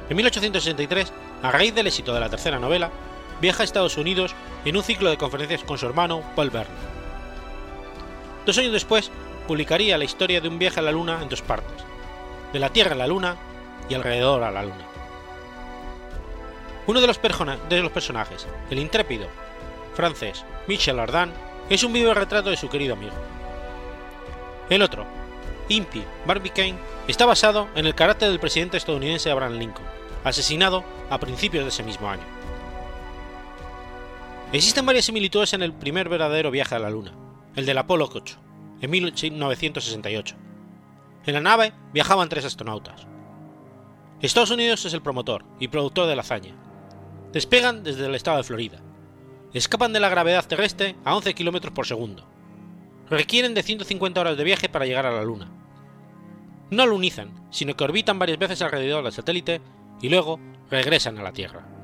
[0.09, 2.91] En 1863, a raíz del éxito de la tercera novela,
[3.40, 6.75] viaja a Estados Unidos en un ciclo de conferencias con su hermano Paul Verne.
[8.44, 9.11] Dos años después,
[9.46, 11.85] publicaría la historia de un viaje a la Luna en dos partes,
[12.53, 13.37] de la Tierra a la Luna
[13.88, 14.87] y alrededor a la Luna.
[16.87, 19.27] Uno de los, personajes, el intrépido
[19.94, 21.33] francés Michel Ardan,
[21.68, 23.14] es un vivo retrato de su querido amigo.
[24.70, 25.05] El otro,
[25.68, 29.87] Impy Barbicane, está basado en el carácter del presidente estadounidense Abraham Lincoln,
[30.22, 32.36] asesinado a principios de ese mismo año.
[34.53, 37.13] Existen varias similitudes en el primer verdadero viaje a la Luna,
[37.57, 38.39] el del Apolo 8,
[38.81, 40.37] en 1968.
[41.27, 43.09] En la nave viajaban tres astronautas.
[44.21, 46.55] Estados Unidos es el promotor y productor de la hazaña.
[47.33, 48.81] Despegan desde el estado de Florida.
[49.53, 52.25] Escapan de la gravedad terrestre a 11 km por segundo.
[53.11, 55.51] Requieren de 150 horas de viaje para llegar a la Luna.
[56.71, 59.61] No alunizan, sino que orbitan varias veces alrededor del satélite
[60.01, 60.39] y luego
[60.71, 61.76] regresan a la Tierra.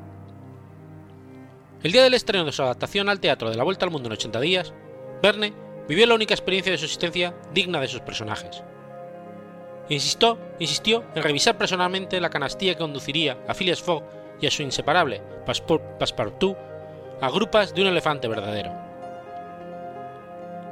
[1.82, 4.12] El día del estreno de su adaptación al teatro de la Vuelta al Mundo en
[4.12, 4.72] 80 días,
[5.20, 5.52] Verne
[5.88, 8.62] vivió la única experiencia de su existencia digna de sus personajes.
[9.88, 14.04] Insistió, insistió en revisar personalmente la canastilla que conduciría a Phileas Fogg
[14.40, 16.56] y a su inseparable Passepartout
[17.20, 18.72] a grupas de un elefante verdadero.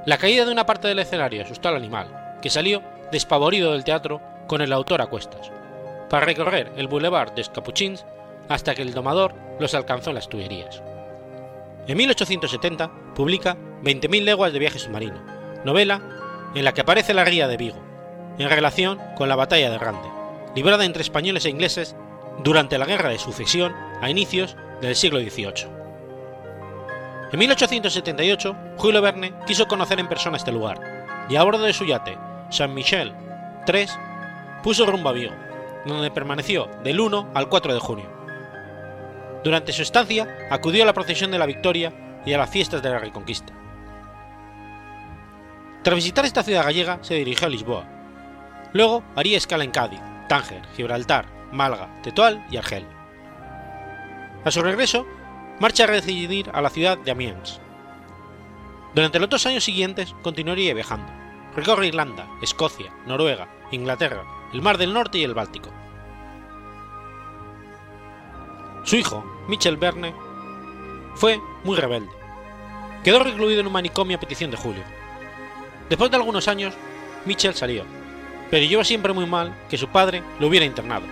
[0.07, 4.21] La caída de una parte del escenario asustó al animal, que salió despavorido del teatro
[4.47, 5.51] con el autor a cuestas,
[6.09, 8.07] para recorrer el boulevard de Capuchins
[8.49, 10.81] hasta que el domador los alcanzó en las tuberías.
[11.91, 15.21] En 1870 publica 20.000 leguas de viaje submarino,
[15.65, 16.01] novela
[16.55, 17.83] en la que aparece la guía de Vigo,
[18.39, 20.09] en relación con la batalla de Rande,
[20.55, 21.97] librada entre españoles e ingleses
[22.45, 25.67] durante la Guerra de Sucesión a inicios del siglo XVIII.
[27.33, 31.87] En 1878, Julio Verne quiso conocer en persona este lugar, y a bordo de su
[31.87, 32.17] yate
[32.51, 33.13] Saint Michel
[33.67, 33.99] 3
[34.63, 35.35] puso rumbo a Vigo,
[35.85, 38.20] donde permaneció del 1 al 4 de junio.
[39.43, 41.93] Durante su estancia acudió a la procesión de la Victoria
[42.27, 43.53] y a las fiestas de la Reconquista.
[45.83, 47.89] Tras visitar esta ciudad gallega se dirigió a Lisboa.
[48.73, 52.87] Luego haría escala en Cádiz, Tánger, Gibraltar, Málaga, Tetual y Argel.
[54.45, 55.07] A su regreso,
[55.59, 57.61] marcha a residir a la ciudad de Amiens.
[58.95, 61.11] Durante los dos años siguientes continuaría viajando.
[61.57, 64.23] Recorre Irlanda, Escocia, Noruega, Inglaterra,
[64.53, 65.71] el Mar del Norte y el Báltico.
[68.91, 70.13] Su hijo, Michel Verne,
[71.15, 72.11] fue muy rebelde.
[73.05, 74.83] Quedó recluido en un manicomio a petición de Julio.
[75.89, 76.75] Después de algunos años,
[77.25, 77.85] Michel salió,
[78.51, 81.05] pero llevó siempre muy mal que su padre lo hubiera internado.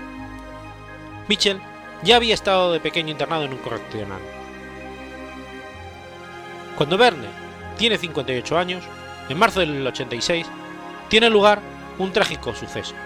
[1.28, 1.60] Michel
[2.02, 4.22] ya había estado de pequeño internado en un correccional.
[6.74, 7.28] Cuando Verne
[7.76, 8.82] tiene 58 años,
[9.28, 10.48] en marzo del 86,
[11.08, 11.60] tiene lugar
[11.98, 12.96] un trágico suceso.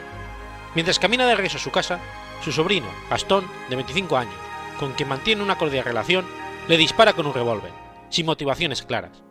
[0.75, 1.99] Mientras camina de regreso a su casa,
[2.43, 4.52] su sobrino, Gastón, de 25 años,
[4.83, 6.27] con quien mantiene una cordial relación,
[6.66, 7.71] le dispara con un revólver,
[8.09, 9.23] sin motivaciones claras.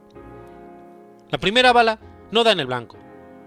[1.30, 2.00] La primera bala
[2.32, 2.98] no da en el blanco,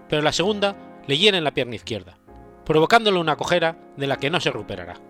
[0.07, 0.75] pero la segunda
[1.07, 2.19] le hiera en la pierna izquierda,
[2.63, 5.01] provocándole una cojera de la que no se recuperará.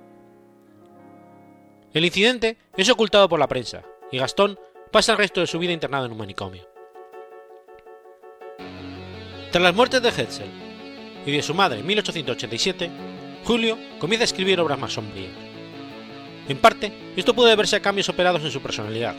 [1.93, 4.58] El incidente es ocultado por la prensa, y Gastón
[4.89, 6.65] pasa el resto de su vida internado en un manicomio.
[9.51, 10.49] Tras las muertes de Hetzel
[11.25, 12.89] y de su madre en 1887,
[13.43, 15.44] Julio comienza a escribir obras más sombrías.
[16.47, 19.15] En parte, esto puede deberse a cambios operados en su personalidad,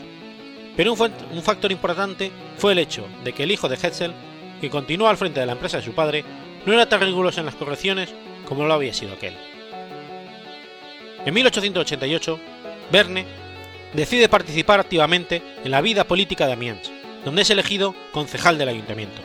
[0.77, 4.13] pero un, factor importante fue el hecho de que el hijo de Hetzel,
[4.61, 6.23] que continuó al frente de la empresa de su padre,
[6.65, 8.13] no era tan riguroso en las correcciones
[8.45, 9.33] como lo había sido aquel.
[11.25, 12.39] En 1888,
[12.91, 13.25] Verne
[13.93, 16.91] decide participar activamente en la vida política de Amiens,
[17.25, 19.21] donde es elegido concejal del ayuntamiento.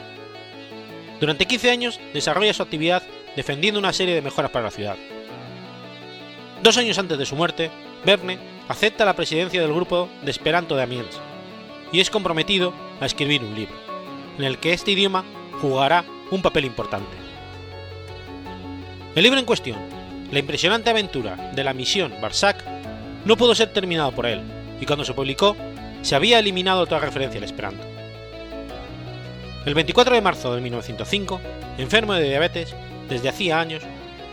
[1.20, 3.02] Durante 15 años desarrolla su actividad
[3.36, 4.96] defendiendo una serie de mejoras para la ciudad.
[6.62, 7.70] Dos años antes de su muerte,
[8.04, 8.38] Verne
[8.68, 11.20] acepta la presidencia del grupo de Esperanto de Amiens
[11.92, 13.74] y es comprometido a escribir un libro,
[14.38, 15.24] en el que este idioma
[15.60, 17.16] jugará un papel importante.
[19.14, 19.78] El libro en cuestión,
[20.32, 22.64] la impresionante aventura de la misión Barsac,
[23.24, 24.40] no pudo ser terminado por él,
[24.80, 25.54] y cuando se publicó,
[26.00, 27.86] se había eliminado toda referencia al esperanto.
[29.64, 31.40] El 24 de marzo de 1905,
[31.78, 32.74] enfermo de diabetes
[33.08, 33.82] desde hacía años,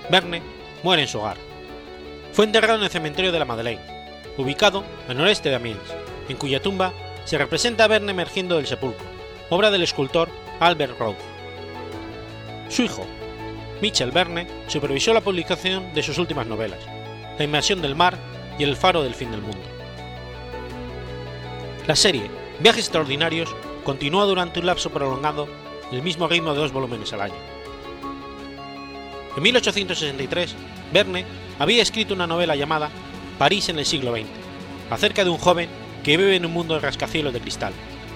[0.10, 0.41] Verne
[0.82, 1.48] muere en su hogar.
[2.39, 3.84] Fue enterrado en el cementerio de la Madeleine,
[4.38, 5.93] ubicado al noreste de Amiens,
[6.30, 6.93] en cuya tumba
[7.25, 9.06] se representa a Verne emergiendo del sepulcro,
[9.49, 10.30] obra del escultor
[10.62, 11.17] Albert Roth.
[12.69, 13.06] Su hijo,
[13.82, 16.80] Michel Verne, supervisó la publicación de sus últimas novelas,
[17.38, 18.17] La inmersión del mar
[18.58, 19.67] y El faro del fin del mundo.
[21.88, 25.49] La serie Viajes extraordinarios continúa durante un lapso prolongado
[25.91, 27.36] el mismo ritmo de dos volúmenes al año.
[29.36, 30.56] En 1863,
[30.93, 31.25] Verne
[31.60, 32.89] había escrito una novela llamada
[33.38, 34.28] París en el siglo XX,
[34.89, 35.69] acerca de un joven
[36.04, 37.74] que vive en un mundo de rascacielos de cristal,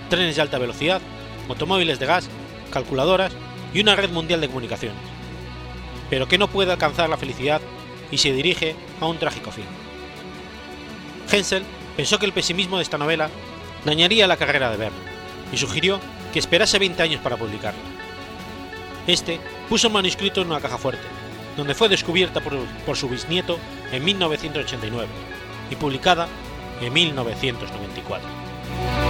[0.09, 1.01] trenes de alta velocidad,
[1.49, 2.29] automóviles de gas,
[2.71, 3.33] calculadoras
[3.73, 4.97] y una red mundial de comunicaciones,
[6.09, 7.61] pero que no puede alcanzar la felicidad
[8.11, 9.65] y se dirige a un trágico fin.
[11.31, 11.63] Hensel
[11.97, 13.29] pensó que el pesimismo de esta novela
[13.85, 14.97] dañaría la carrera de Verne
[15.51, 15.99] y sugirió
[16.31, 17.81] que esperase 20 años para publicarla.
[19.05, 21.03] Este puso el manuscrito en una caja fuerte,
[21.57, 23.59] donde fue descubierta por, su bisnieto
[23.91, 25.07] en 1989
[25.69, 26.27] y publicada
[26.81, 29.02] en 1994.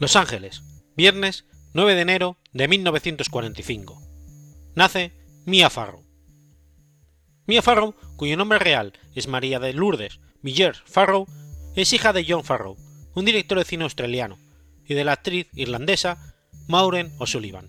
[0.00, 0.62] Los Ángeles,
[0.96, 1.44] viernes
[1.74, 4.00] 9 de enero de 1945.
[4.74, 5.12] Nace
[5.44, 6.02] Mia Farrow.
[7.46, 11.26] Mia Farrow, cuyo nombre real es María de Lourdes Miller Farrow,
[11.76, 12.78] es hija de John Farrow,
[13.14, 14.38] un director de cine australiano,
[14.86, 16.34] y de la actriz irlandesa
[16.66, 17.68] Maureen O'Sullivan.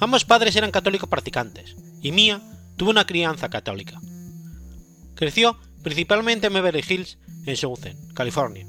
[0.00, 2.42] Ambos padres eran católicos practicantes, y Mia
[2.76, 3.98] tuvo una crianza católica.
[5.14, 8.66] Creció principalmente en Beverly Hills, en Southern, California,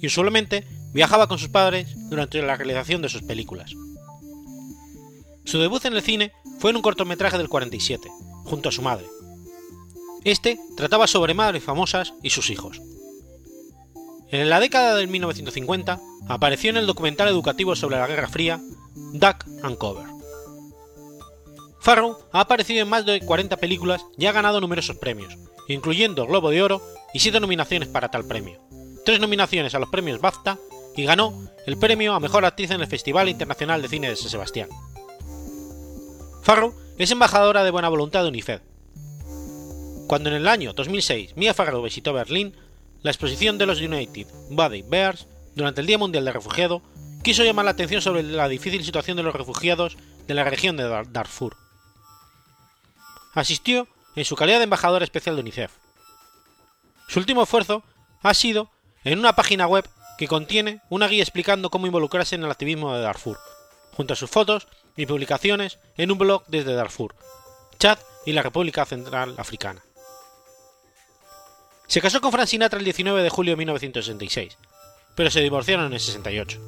[0.00, 3.72] y usualmente viajaba con sus padres durante la realización de sus películas.
[5.44, 8.08] Su debut en el cine fue en un cortometraje del 47,
[8.44, 9.06] junto a su madre.
[10.24, 12.80] Este trataba sobre madres famosas y sus hijos.
[14.30, 18.60] En la década del 1950 apareció en el documental educativo sobre la Guerra Fría
[18.94, 20.06] Duck and Cover.
[21.80, 25.34] Farrow ha aparecido en más de 40 películas y ha ganado numerosos premios,
[25.68, 26.82] incluyendo Globo de Oro
[27.14, 28.60] y 7 nominaciones para tal premio,
[29.04, 30.58] 3 nominaciones a los premios BAFTA
[30.96, 34.30] y ganó el premio a Mejor Actriz en el Festival Internacional de Cine de San
[34.30, 34.68] Sebastián.
[36.42, 38.62] Farrow es embajadora de buena voluntad de UNICEF.
[40.06, 42.56] Cuando en el año 2006 Mia Farrow visitó Berlín,
[43.02, 46.82] la exposición de los United Body Bears durante el Día Mundial del Refugiado
[47.22, 49.96] quiso llamar la atención sobre la difícil situación de los refugiados
[50.26, 51.56] de la región de Darfur.
[53.34, 53.86] Asistió
[54.16, 55.72] en su calidad de embajadora especial de UNICEF.
[57.08, 57.84] Su último esfuerzo
[58.22, 58.70] ha sido
[59.04, 59.88] en una página web
[60.18, 63.38] que contiene una guía explicando cómo involucrarse en el activismo de Darfur,
[63.92, 67.14] junto a sus fotos y publicaciones en un blog desde Darfur,
[67.78, 69.82] Chad y la República Central Africana.
[71.86, 74.58] Se casó con Frank Sinatra el 19 de julio de 1966,
[75.14, 76.60] pero se divorciaron en el 68.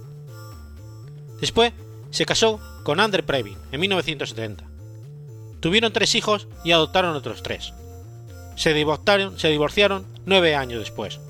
[1.40, 1.72] Después
[2.10, 4.64] se casó con Andre Previn en 1970.
[5.60, 7.74] Tuvieron tres hijos y adoptaron otros tres.
[8.56, 11.20] Se divorciaron, se divorciaron nueve años después.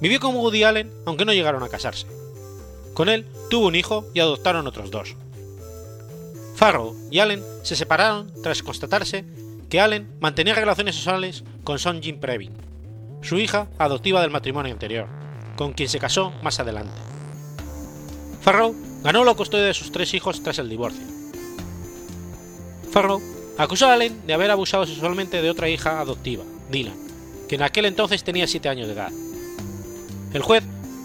[0.00, 2.06] Vivió con Woody Allen, aunque no llegaron a casarse.
[2.94, 5.16] Con él tuvo un hijo y adoptaron otros dos.
[6.54, 9.24] Farrow y Allen se separaron tras constatarse
[9.68, 12.52] que Allen mantenía relaciones sexuales con Son Jin Previn,
[13.22, 15.06] su hija adoptiva del matrimonio anterior,
[15.56, 16.94] con quien se casó más adelante.
[18.40, 21.04] Farrow ganó la custodia de sus tres hijos tras el divorcio.
[22.90, 23.20] Farrow
[23.58, 26.96] acusó a Allen de haber abusado sexualmente de otra hija adoptiva, Dylan,
[27.48, 29.12] que en aquel entonces tenía 7 años de edad.
[30.36, 30.62] El juez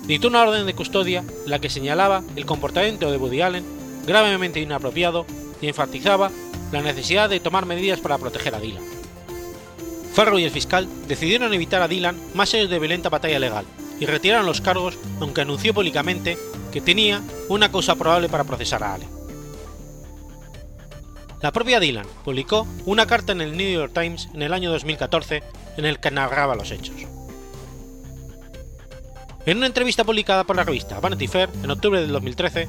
[0.08, 3.64] dictó una orden de custodia la que señalaba el comportamiento de Woody Allen
[4.06, 5.26] gravemente inapropiado
[5.62, 6.30] y enfatizaba
[6.74, 8.84] la necesidad de tomar medidas para proteger a Dylan.
[10.14, 13.64] Farrow y el fiscal decidieron evitar a Dylan más años de violenta batalla legal
[14.02, 16.38] y retiraron los cargos aunque anunció públicamente
[16.74, 19.10] que tenía una causa probable para procesar a Allen.
[21.42, 25.42] La propia Dylan publicó una carta en el New York Times en el año 2014
[25.78, 26.98] en el que narraba los hechos.
[29.44, 32.68] En una entrevista publicada por la revista Vanity Fair en octubre del 2013,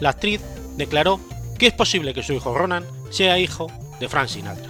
[0.00, 0.40] la actriz
[0.76, 1.20] declaró
[1.58, 3.68] que es posible que su hijo Ronan sea hijo
[4.00, 4.68] de Frank Sinatra.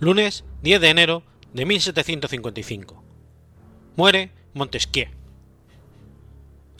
[0.00, 1.22] Lunes 10 de enero
[1.54, 3.02] de 1755.
[3.96, 5.08] Muere Montesquieu.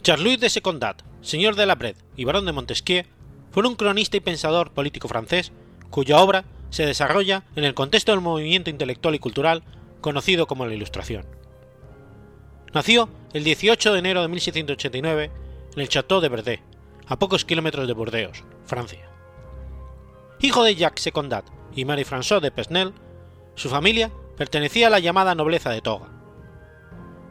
[0.01, 3.05] Charles-Louis de Secondat, señor de la Bred y barón de Montesquieu,
[3.51, 5.51] fue un cronista y pensador político francés
[5.89, 9.63] cuya obra se desarrolla en el contexto del movimiento intelectual y cultural
[9.99, 11.25] conocido como la Ilustración.
[12.73, 15.31] Nació el 18 de enero de 1789
[15.75, 16.63] en el Château de Verdé,
[17.07, 19.09] a pocos kilómetros de Burdeos, Francia.
[20.39, 21.45] Hijo de Jacques Secondat
[21.75, 22.93] y Marie-François de Pesnel,
[23.55, 26.20] su familia pertenecía a la llamada nobleza de Toga.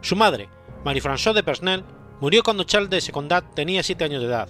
[0.03, 0.49] Su madre,
[0.85, 1.85] Marie-François de Pesnel,
[2.21, 4.49] murió cuando Charles de Secondat tenía 7 años de edad.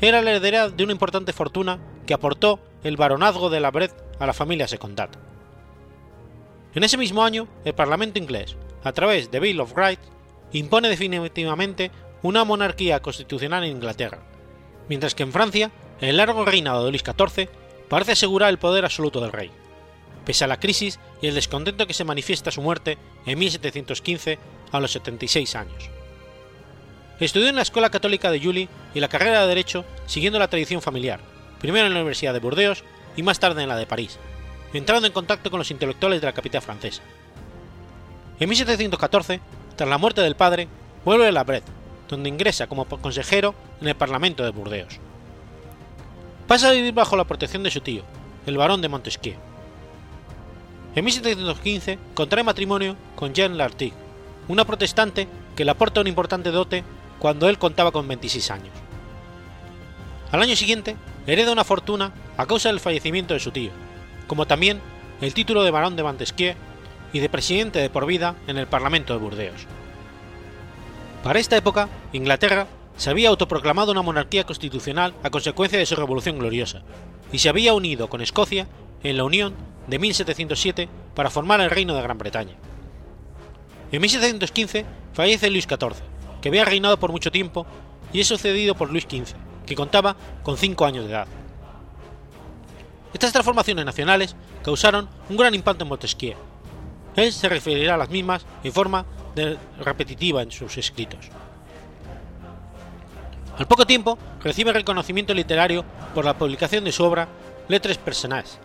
[0.00, 4.26] Era la heredera de una importante fortuna que aportó el baronazgo de la Bret a
[4.26, 5.16] la familia Secondat.
[6.74, 10.08] En ese mismo año, el Parlamento inglés, a través de Bill of Rights,
[10.52, 11.90] impone definitivamente
[12.22, 14.20] una monarquía constitucional en Inglaterra,
[14.88, 17.48] mientras que en Francia, el largo reinado de Luis XIV
[17.88, 19.50] parece asegurar el poder absoluto del rey,
[20.30, 24.38] pese a la crisis y el descontento que se manifiesta su muerte en 1715
[24.70, 25.90] a los 76 años.
[27.18, 30.82] Estudió en la Escuela Católica de Julie y la carrera de Derecho siguiendo la tradición
[30.82, 31.18] familiar,
[31.58, 32.84] primero en la Universidad de Burdeos
[33.16, 34.20] y más tarde en la de París,
[34.72, 37.02] entrando en contacto con los intelectuales de la capital francesa.
[38.38, 39.40] En 1714,
[39.74, 40.68] tras la muerte del padre,
[41.04, 41.64] vuelve a la Bret,
[42.08, 45.00] donde ingresa como consejero en el Parlamento de Burdeos.
[46.46, 48.04] Pasa a vivir bajo la protección de su tío,
[48.46, 49.49] el barón de Montesquieu.
[50.94, 53.94] En 1715 contrae matrimonio con Jean Lartigue,
[54.48, 56.82] una protestante que le aporta un importante dote
[57.20, 58.74] cuando él contaba con 26 años.
[60.32, 63.70] Al año siguiente, hereda una fortuna a causa del fallecimiento de su tío,
[64.26, 64.80] como también
[65.20, 66.54] el título de barón de Montesquieu
[67.12, 69.66] y de presidente de por vida en el Parlamento de Burdeos.
[71.22, 72.66] Para esta época, Inglaterra
[72.96, 76.82] se había autoproclamado una monarquía constitucional a consecuencia de su Revolución Gloriosa,
[77.32, 78.66] y se había unido con Escocia
[79.02, 79.54] en la Unión
[79.86, 82.54] de 1707 para formar el Reino de Gran Bretaña.
[83.92, 85.96] En 1715 fallece Luis XIV,
[86.40, 87.66] que había reinado por mucho tiempo
[88.12, 89.34] y es sucedido por Luis XV,
[89.66, 91.26] que contaba con 5 años de edad.
[93.12, 96.36] Estas transformaciones nacionales causaron un gran impacto en Montesquieu.
[97.16, 99.04] Él se referirá a las mismas en forma
[99.80, 101.28] repetitiva en sus escritos.
[103.58, 105.84] Al poco tiempo recibe reconocimiento literario
[106.14, 107.28] por la publicación de su obra
[107.68, 108.58] Lettres Personages,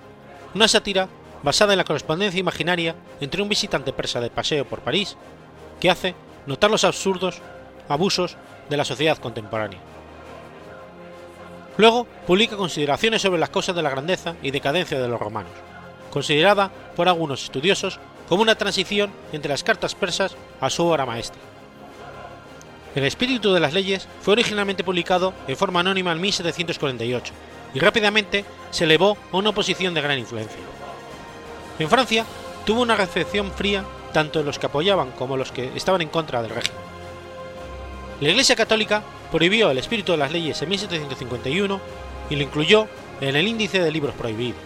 [0.55, 1.09] una sátira
[1.43, 5.17] basada en la correspondencia imaginaria entre un visitante persa de paseo por París
[5.79, 6.15] que hace
[6.47, 7.41] notar los absurdos
[7.89, 8.37] abusos
[8.69, 9.79] de la sociedad contemporánea.
[11.77, 15.51] Luego publica consideraciones sobre las causas de la grandeza y decadencia de los romanos,
[16.09, 17.99] considerada por algunos estudiosos
[18.29, 21.41] como una transición entre las cartas persas a su obra maestra.
[22.95, 27.33] El espíritu de las leyes fue originalmente publicado en forma anónima en 1748
[27.75, 30.57] y rápidamente se elevó a una posición de gran influencia.
[31.77, 32.25] En Francia
[32.65, 36.51] tuvo una recepción fría tanto los que apoyaban como los que estaban en contra del
[36.51, 36.79] régimen.
[38.21, 41.81] La Iglesia Católica prohibió el espíritu de las leyes en 1751
[42.29, 42.87] y lo incluyó
[43.19, 44.61] en el índice de libros prohibidos.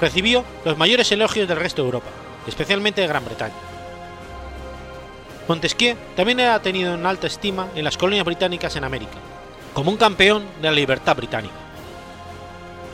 [0.00, 2.10] Recibió los mayores elogios del resto de Europa,
[2.48, 3.54] especialmente de Gran Bretaña.
[5.46, 9.16] Montesquieu también era tenido en alta estima en las colonias británicas en América,
[9.76, 11.52] como un campeón de la libertad británica.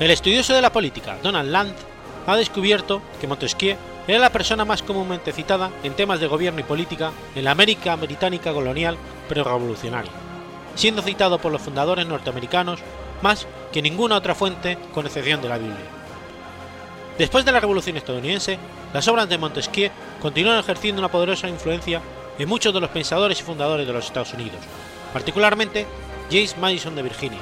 [0.00, 1.74] El estudioso de la política, Donald Land,
[2.26, 3.76] ha descubierto que Montesquieu
[4.08, 7.94] era la persona más comúnmente citada en temas de gobierno y política en la América
[7.94, 8.96] británica colonial
[9.28, 10.10] pre-revolucionaria,
[10.74, 12.80] siendo citado por los fundadores norteamericanos
[13.22, 15.86] más que ninguna otra fuente con excepción de la Biblia.
[17.16, 18.58] Después de la Revolución estadounidense,
[18.92, 22.02] las obras de Montesquieu continuaron ejerciendo una poderosa influencia
[22.40, 24.58] en muchos de los pensadores y fundadores de los Estados Unidos,
[25.12, 25.86] particularmente
[26.30, 27.38] James Madison de Virginia,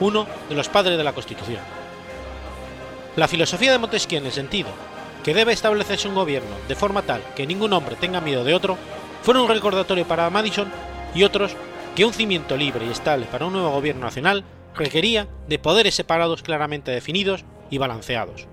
[0.00, 1.60] uno de los padres de la Constitución.
[3.16, 4.68] La filosofía de Montesquieu en el sentido
[5.24, 8.76] que debe establecerse un gobierno de forma tal que ningún hombre tenga miedo de otro,
[9.22, 10.70] fue un recordatorio para Madison
[11.14, 11.56] y otros
[11.96, 14.44] que un cimiento libre y estable para un nuevo gobierno nacional
[14.74, 18.46] requería de poderes separados claramente definidos y balanceados.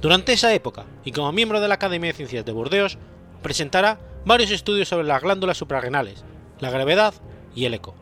[0.00, 2.98] Durante esa época, y como miembro de la Academia de Ciencias de Burdeos,
[3.42, 6.24] presentará varios estudios sobre las glándulas suprarrenales,
[6.60, 7.14] la gravedad
[7.54, 7.96] y el eco.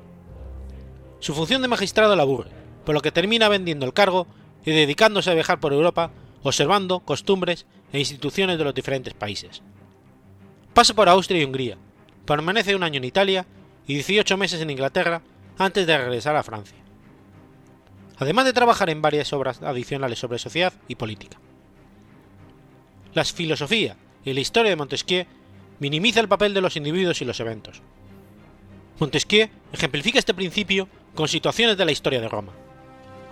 [1.21, 2.51] Su función de magistrado la aburre,
[2.85, 4.27] por lo que termina vendiendo el cargo
[4.65, 6.11] y dedicándose a viajar por Europa
[6.43, 9.63] observando costumbres e instituciones de los diferentes países.
[10.75, 11.79] Pasa por Austria y Hungría,
[12.25, 13.47] permanece un año en Italia
[13.87, 15.23] y 18 meses en Inglaterra
[15.59, 16.77] antes de regresar a Francia.
[18.19, 21.39] Además de trabajar en varias obras adicionales sobre sociedad y política.
[23.15, 25.27] La filosofía y la historia de Montesquieu
[25.79, 27.83] minimiza el papel de los individuos y los eventos.
[28.99, 32.53] Montesquieu ejemplifica este principio con situaciones de la historia de Roma.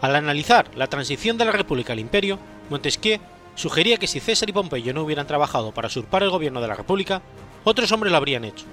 [0.00, 2.38] Al analizar la transición de la República al Imperio,
[2.70, 3.20] Montesquieu
[3.54, 6.74] sugería que si César y Pompeyo no hubieran trabajado para usurpar el gobierno de la
[6.74, 7.22] República,
[7.62, 8.64] otros hombres lo habrían hecho.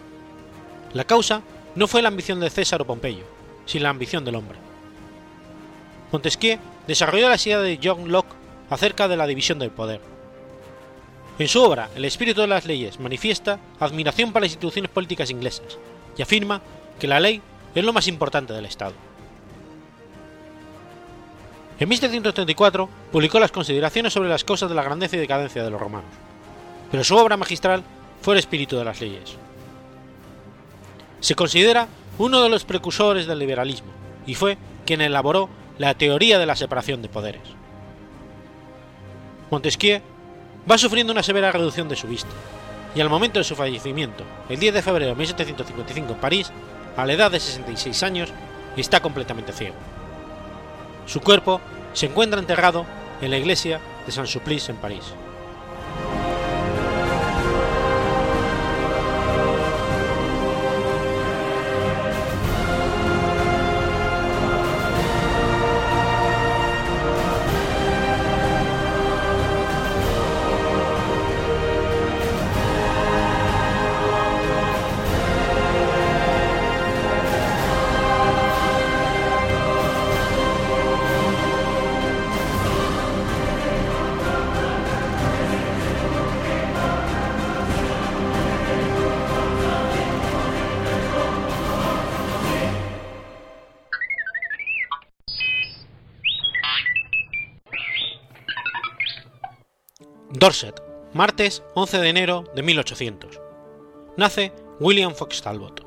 [0.94, 1.42] La causa
[1.76, 3.24] no fue la ambición de César o Pompeyo,
[3.66, 4.58] sino la ambición del hombre.
[6.12, 8.34] Montesquieu desarrolló la idea de John Locke
[8.70, 10.02] acerca de la división del poder.
[11.40, 15.78] En su obra El espíritu de las leyes manifiesta admiración para las instituciones políticas inglesas
[16.18, 16.62] y afirma
[17.00, 17.42] que la ley
[17.76, 18.94] es lo más importante del Estado.
[21.80, 25.82] En 1734 publicó las consideraciones sobre las causas de la grandeza y decadencia de los
[25.82, 26.12] romanos,
[26.92, 27.84] pero su obra magistral
[28.22, 29.36] fue el espíritu de las leyes.
[31.20, 33.92] Se considera uno de los precursores del liberalismo
[34.28, 37.42] y fue quien elaboró la teoría de la separación de poderes.
[39.50, 40.02] Montesquieu
[40.70, 42.30] va sufriendo una severa reducción de su vista,
[42.94, 46.52] y al momento de su fallecimiento, el 10 de febrero de 1755 en París,
[46.98, 48.34] a la edad de 66 años,
[48.78, 49.76] está completamente ciego.
[51.06, 51.62] Su cuerpo
[51.94, 52.86] se encuentra enterrado
[53.22, 55.14] en la iglesia de Saint-Sulpice en París.
[100.42, 100.82] 'Dorset,
[101.14, 103.40] martes 11 de enero de 1800.
[104.18, 105.86] Nace William Fox Talbot.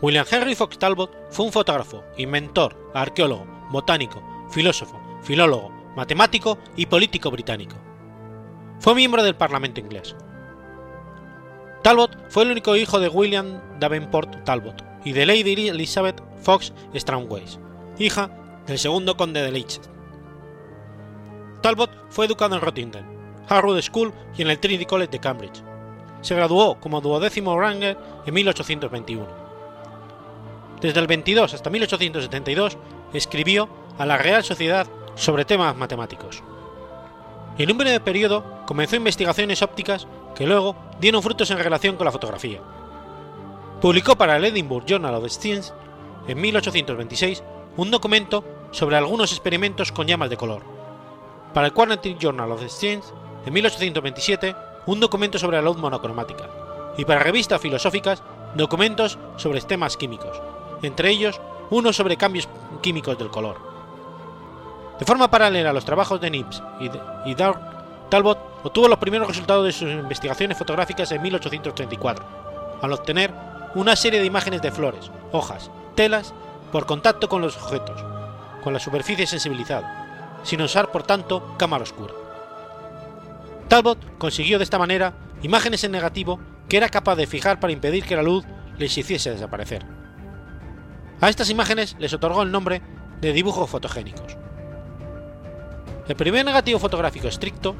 [0.00, 7.32] William Henry Fox Talbot fue un fotógrafo, inventor, arqueólogo, botánico, filósofo, filólogo, matemático y político
[7.32, 7.74] británico.
[8.78, 10.14] Fue miembro del Parlamento inglés.
[11.82, 17.58] Talbot fue el único hijo de William Davenport Talbot y de Lady Elizabeth Fox Strangways,
[17.98, 18.30] hija
[18.68, 19.94] del segundo conde de Leicester.
[21.64, 23.06] Talbot fue educado en Rottingdean,
[23.48, 25.62] Harrow School y en el Trinity College de Cambridge.
[26.20, 27.96] Se graduó como duodécimo Ranger
[28.26, 29.26] en 1821.
[30.82, 32.76] desde el 22 hasta 1872
[33.14, 36.42] escribió a la Real Sociedad sobre temas matemáticos.
[37.56, 42.12] En un breve periodo comenzó investigaciones ópticas que luego dieron frutos en relación con la
[42.12, 42.60] fotografía.
[43.80, 45.72] Publicó para el Edinburgh Journal of Science
[46.28, 47.42] en 1826
[47.78, 50.73] un documento sobre algunos experimentos con llamas de color.
[51.54, 53.14] Para el Quantitative Journal of Science
[53.46, 56.50] en 1827 un documento sobre la luz monocromática.
[56.98, 58.22] Y para revistas filosóficas
[58.56, 60.40] documentos sobre temas químicos,
[60.82, 61.40] entre ellos
[61.70, 62.48] uno sobre cambios
[62.82, 63.56] químicos del color.
[64.98, 66.90] De forma paralela a los trabajos de Nips y,
[67.30, 72.24] y Talbot obtuvo los primeros resultados de sus investigaciones fotográficas en 1834,
[72.82, 73.32] al obtener
[73.74, 76.34] una serie de imágenes de flores, hojas, telas,
[76.70, 78.04] por contacto con los objetos,
[78.62, 80.03] con la superficie sensibilizada,
[80.44, 82.14] sin usar por tanto cámara oscura.
[83.68, 86.38] Talbot consiguió de esta manera imágenes en negativo
[86.68, 88.44] que era capaz de fijar para impedir que la luz
[88.78, 89.84] les hiciese desaparecer.
[91.20, 92.82] A estas imágenes les otorgó el nombre
[93.20, 94.36] de dibujos fotogénicos.
[96.06, 97.74] El primer negativo fotográfico estricto,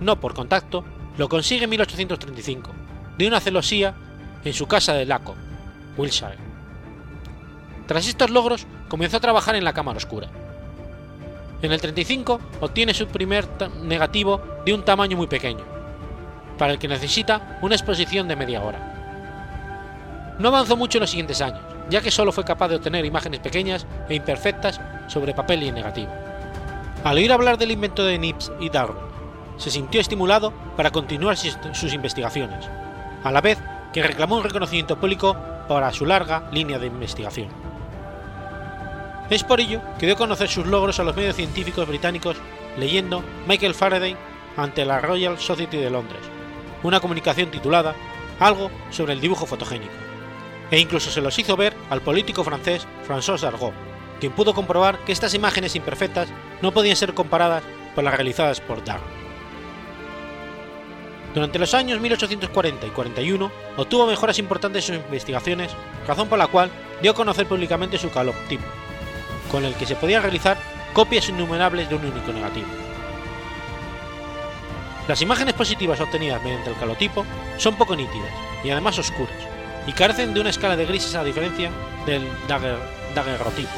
[0.00, 0.84] no por contacto,
[1.16, 2.70] lo consigue en 1835,
[3.16, 3.94] de una celosía
[4.44, 5.34] en su casa de Laco,
[5.96, 6.36] Wiltshire.
[7.86, 10.28] Tras estos logros, comenzó a trabajar en la cámara oscura.
[11.62, 13.46] En el 35 obtiene su primer
[13.82, 15.64] negativo de un tamaño muy pequeño,
[16.56, 20.36] para el que necesita una exposición de media hora.
[20.38, 23.40] No avanzó mucho en los siguientes años, ya que solo fue capaz de obtener imágenes
[23.40, 26.10] pequeñas e imperfectas sobre papel y en negativo.
[27.04, 29.10] Al oír hablar del invento de Nips y Darwin,
[29.58, 32.66] se sintió estimulado para continuar sus investigaciones,
[33.22, 33.58] a la vez
[33.92, 35.36] que reclamó un reconocimiento público
[35.68, 37.69] para su larga línea de investigación.
[39.30, 42.36] Es por ello que dio a conocer sus logros a los medios científicos británicos
[42.76, 44.16] leyendo Michael Faraday
[44.56, 46.20] ante la Royal Society de Londres,
[46.82, 47.94] una comunicación titulada
[48.40, 49.92] Algo sobre el dibujo fotogénico,
[50.72, 53.72] e incluso se los hizo ver al político francés François Dargaud,
[54.18, 56.28] quien pudo comprobar que estas imágenes imperfectas
[56.60, 57.62] no podían ser comparadas
[57.94, 59.20] con las realizadas por Darwin.
[61.34, 65.70] Durante los años 1840 y 41 obtuvo mejoras importantes en sus investigaciones,
[66.04, 68.64] razón por la cual dio a conocer públicamente su calotipo,
[69.50, 70.58] con el que se podían realizar
[70.92, 72.68] copias innumerables de un único negativo.
[75.08, 77.26] Las imágenes positivas obtenidas mediante el calotipo
[77.56, 78.32] son poco nítidas
[78.62, 79.34] y además oscuras,
[79.86, 81.70] y carecen de una escala de grises a diferencia
[82.06, 82.26] del
[83.14, 83.70] daguerrotipo.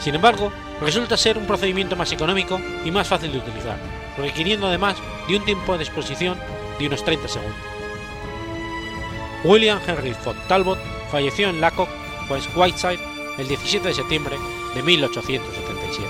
[0.00, 3.76] Sin embargo, resulta ser un procedimiento más económico y más fácil de utilizar,
[4.16, 4.96] requiriendo además
[5.28, 6.38] de un tiempo de exposición
[6.78, 7.58] de unos 30 segundos.
[9.44, 10.78] William Henry Ford Talbot
[11.10, 11.88] falleció en Lacock,
[12.30, 14.36] West Whiteside, el 17 de septiembre
[14.74, 16.08] de 1877.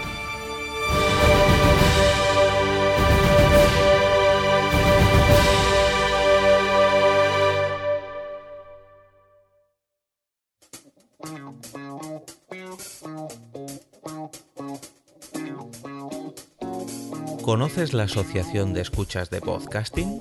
[17.42, 20.20] ¿Conoces la Asociación de Escuchas de Podcasting?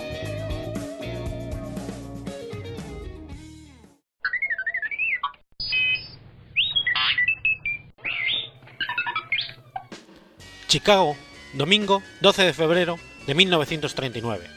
[10.81, 11.15] Chicago,
[11.53, 14.47] domingo 12 de febrero de 1939.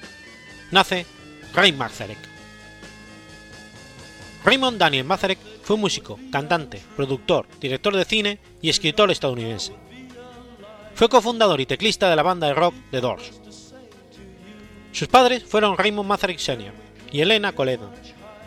[0.71, 1.05] Nace
[1.53, 2.17] Ray Mazarek.
[4.43, 9.75] Raymond Daniel Mazarek fue un músico, cantante, productor, director de cine y escritor estadounidense.
[10.95, 13.31] Fue cofundador y teclista de la banda de rock The Doors.
[14.93, 16.73] Sus padres fueron Raymond Mazarek Sr.
[17.13, 17.93] y Elena Koledon.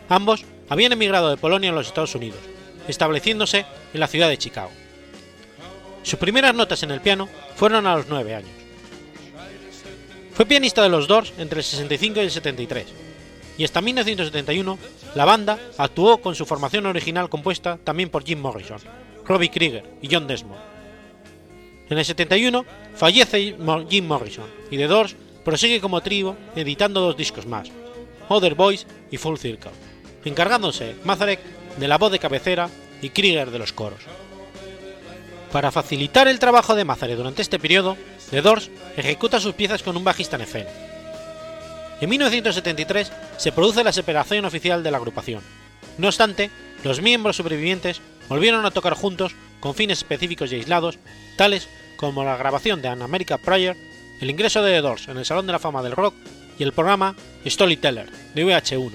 [0.08, 2.40] Ambos habían emigrado de Polonia a los Estados Unidos,
[2.88, 4.72] estableciéndose en la ciudad de Chicago.
[6.08, 8.50] Sus primeras notas en el piano fueron a los 9 años.
[10.32, 12.86] Fue pianista de los Doors entre el 65 y el 73,
[13.58, 14.78] y hasta 1971
[15.14, 18.78] la banda actuó con su formación original compuesta también por Jim Morrison,
[19.26, 20.62] Robbie Krieger y John Desmond.
[21.90, 23.56] En el 71 fallece
[23.90, 27.68] Jim Morrison y The Doors prosigue como trío editando dos discos más,
[28.30, 29.72] Other Boys y Full Circle,
[30.24, 31.40] encargándose Mazarek
[31.76, 32.70] de la voz de cabecera
[33.02, 34.00] y Krieger de los coros.
[35.52, 37.96] Para facilitar el trabajo de Mazarek durante este periodo,
[38.30, 40.68] The Doors ejecuta sus piezas con un bajista en.
[42.00, 45.42] En 1973 se produce la separación oficial de la agrupación.
[45.96, 46.50] No obstante,
[46.84, 50.98] los miembros sobrevivientes volvieron a tocar juntos con fines específicos y aislados,
[51.36, 53.76] tales como la grabación de An America Prayer,
[54.20, 56.14] el ingreso de The Doors en el Salón de la Fama del Rock
[56.58, 58.92] y el programa Storyteller de VH1,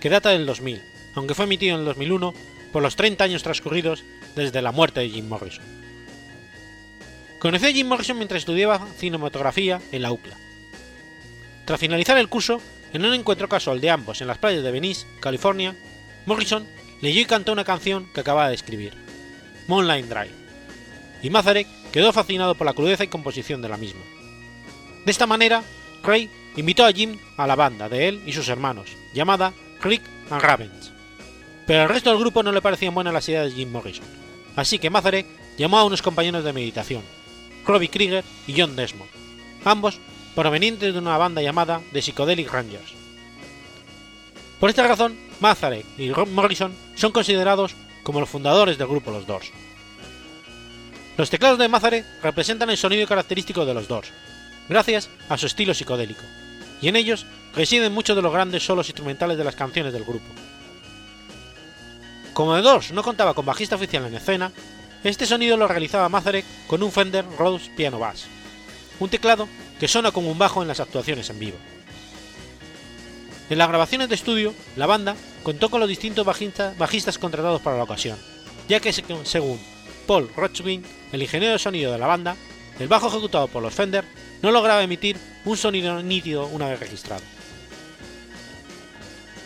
[0.00, 0.82] que data del 2000,
[1.14, 2.34] aunque fue emitido en el 2001
[2.72, 4.02] por los 30 años transcurridos
[4.34, 5.83] desde la muerte de Jim Morrison.
[7.44, 10.34] Conoció a Jim Morrison mientras estudiaba cinematografía en la UCLA.
[11.66, 12.58] Tras finalizar el curso,
[12.94, 15.76] en un encuentro casual de ambos en las playas de Venice, California,
[16.24, 16.66] Morrison
[17.02, 18.94] leyó y cantó una canción que acababa de escribir,
[19.68, 20.30] Moonlight Drive,
[21.22, 24.00] y Mazarek quedó fascinado por la crudeza y composición de la misma.
[25.04, 25.62] De esta manera,
[26.02, 30.40] Ray invitó a Jim a la banda de él y sus hermanos, llamada Rick and
[30.40, 30.92] Ravens.
[31.66, 34.06] Pero al resto del grupo no le parecían buenas las ideas de Jim Morrison,
[34.56, 35.26] así que Mazarek
[35.58, 37.02] llamó a unos compañeros de meditación,
[37.66, 39.10] Robbie Krieger y John Desmond,
[39.64, 39.98] ambos
[40.34, 42.92] provenientes de una banda llamada The Psychedelic Rangers.
[44.60, 49.26] Por esta razón, Mazarek y Rob Morrison son considerados como los fundadores del grupo Los
[49.26, 49.50] Doors.
[51.16, 54.10] Los teclados de Mazarek representan el sonido característico de los Doors,
[54.68, 56.22] gracias a su estilo psicodélico,
[56.80, 60.26] y en ellos residen muchos de los grandes solos instrumentales de las canciones del grupo.
[62.32, 64.50] Como The Doors no contaba con bajista oficial en escena,
[65.10, 68.24] este sonido lo realizaba Mazarek con un Fender Rhodes Piano Bass,
[68.98, 69.48] un teclado
[69.78, 71.58] que suena como un bajo en las actuaciones en vivo.
[73.50, 77.82] En las grabaciones de estudio, la banda contó con los distintos bajistas, contratados para la
[77.82, 78.18] ocasión,
[78.66, 79.60] ya que según
[80.06, 80.82] Paul Rochwin,
[81.12, 82.36] el ingeniero de sonido de la banda,
[82.78, 84.04] el bajo ejecutado por los Fender
[84.40, 87.22] no lograba emitir un sonido nítido una vez registrado.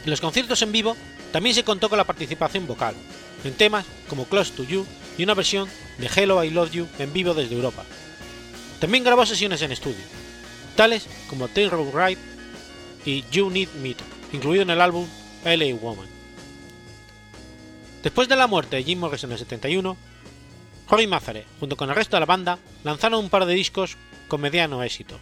[0.04, 0.96] En los conciertos en vivo
[1.32, 2.94] también se contó con la participación vocal,
[3.42, 4.86] en temas como Close to You
[5.18, 7.84] y una versión de Hello I Love You en vivo desde Europa.
[8.80, 10.04] También grabó sesiones en estudio,
[10.76, 12.20] tales como Taylor Ride
[13.04, 13.96] y You Need Me,
[14.32, 15.06] incluido en el álbum
[15.44, 16.06] LA Woman.
[18.02, 19.96] Después de la muerte de Jim Morrison en el 71,
[20.88, 23.96] Roy Mazare, junto con el resto de la banda, lanzaron un par de discos
[24.28, 25.18] con mediano éxito.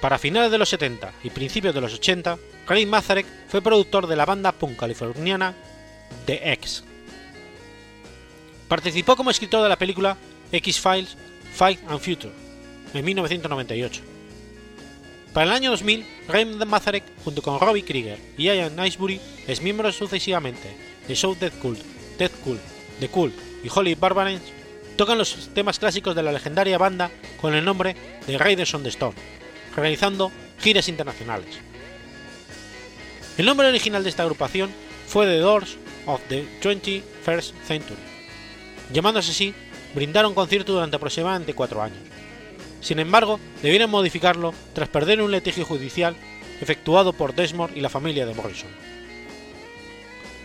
[0.00, 4.16] Para finales de los 70 y principios de los 80, Craig Mazarek fue productor de
[4.16, 5.54] la banda punk californiana
[6.26, 6.84] The X.
[8.68, 10.16] Participó como escritor de la película
[10.52, 11.16] X-Files
[11.54, 12.32] Fight and Future
[12.94, 14.02] en 1998.
[15.32, 19.92] Para el año 2000, Ray Mazarek, junto con Robbie Krieger y Ian Icebury, es miembro
[19.92, 20.74] sucesivamente
[21.06, 21.80] de Show Dead Cult,
[22.18, 22.62] Dead Cult,
[23.00, 24.42] The Cult y Holy Barbarians,
[24.96, 27.10] tocan los temas clásicos de la legendaria banda
[27.40, 27.94] con el nombre
[28.26, 29.14] de Raiders on the Storm,
[29.76, 31.58] realizando giras internacionales.
[33.36, 34.70] El nombre original de esta agrupación
[35.06, 38.15] fue The Doors of the 21st Century.
[38.92, 39.54] Llamándose así,
[39.94, 41.98] brindaron concierto durante aproximadamente cuatro años.
[42.80, 46.14] Sin embargo, debieron modificarlo tras perder un litigio judicial
[46.60, 48.70] efectuado por Desmond y la familia de Morrison.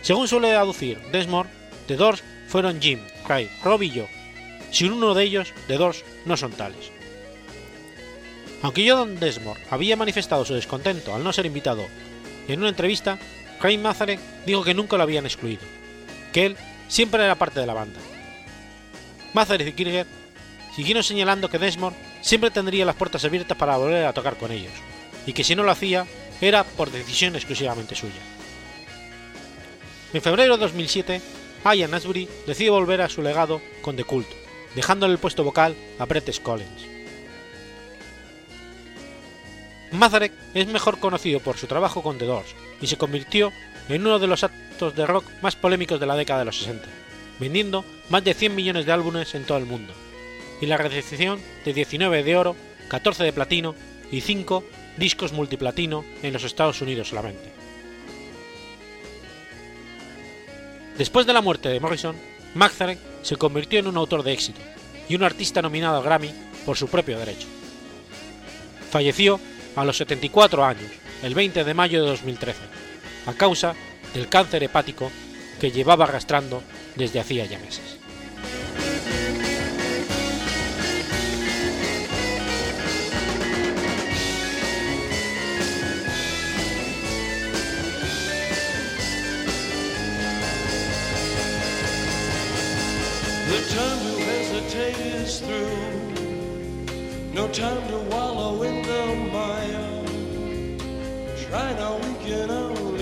[0.02, 1.48] Según suele aducir Desmond,
[1.86, 4.06] The Doors fueron Jim, Ray, Rob y yo.
[4.70, 6.90] Sin uno de ellos, The Doors no son tales.
[8.62, 11.84] Aunque John Desmond había manifestado su descontento al no ser invitado
[12.48, 13.18] en una entrevista,
[13.60, 15.62] Ray Mazarek dijo que nunca lo habían excluido,
[16.32, 16.56] que él
[16.88, 18.00] siempre era parte de la banda.
[19.34, 20.06] Mazarek y Krieger
[20.74, 24.72] siguieron señalando que Desmond siempre tendría las puertas abiertas para volver a tocar con ellos,
[25.26, 26.06] y que si no lo hacía
[26.40, 28.20] era por decisión exclusivamente suya.
[30.12, 31.20] En febrero de 2007,
[31.64, 34.28] Ian Asbury decide volver a su legado con The Cult,
[34.74, 36.92] dejándole el puesto vocal a Brett Collins.
[39.92, 43.52] Mazarek es mejor conocido por su trabajo con The Doors y se convirtió
[43.88, 46.88] en uno de los actos de rock más polémicos de la década de los 60,
[47.42, 49.92] vendiendo más de 100 millones de álbumes en todo el mundo,
[50.60, 52.54] y la recepción de 19 de oro,
[52.86, 53.74] 14 de platino
[54.12, 54.62] y 5
[54.96, 57.50] discos multiplatino en los Estados Unidos solamente.
[60.96, 62.14] Después de la muerte de Morrison,
[62.54, 64.60] Mazarek se convirtió en un autor de éxito
[65.08, 66.30] y un artista nominado al Grammy
[66.64, 67.48] por su propio derecho.
[68.88, 69.40] Falleció
[69.74, 70.92] a los 74 años,
[71.24, 72.60] el 20 de mayo de 2013,
[73.26, 73.74] a causa
[74.14, 75.10] del cáncer hepático
[75.60, 76.62] que llevaba arrastrando
[76.96, 77.98] desde hacía ya meses.
[95.22, 95.78] is through.
[97.32, 100.04] No time to wallow in the mire.
[101.44, 103.01] Try now, we can only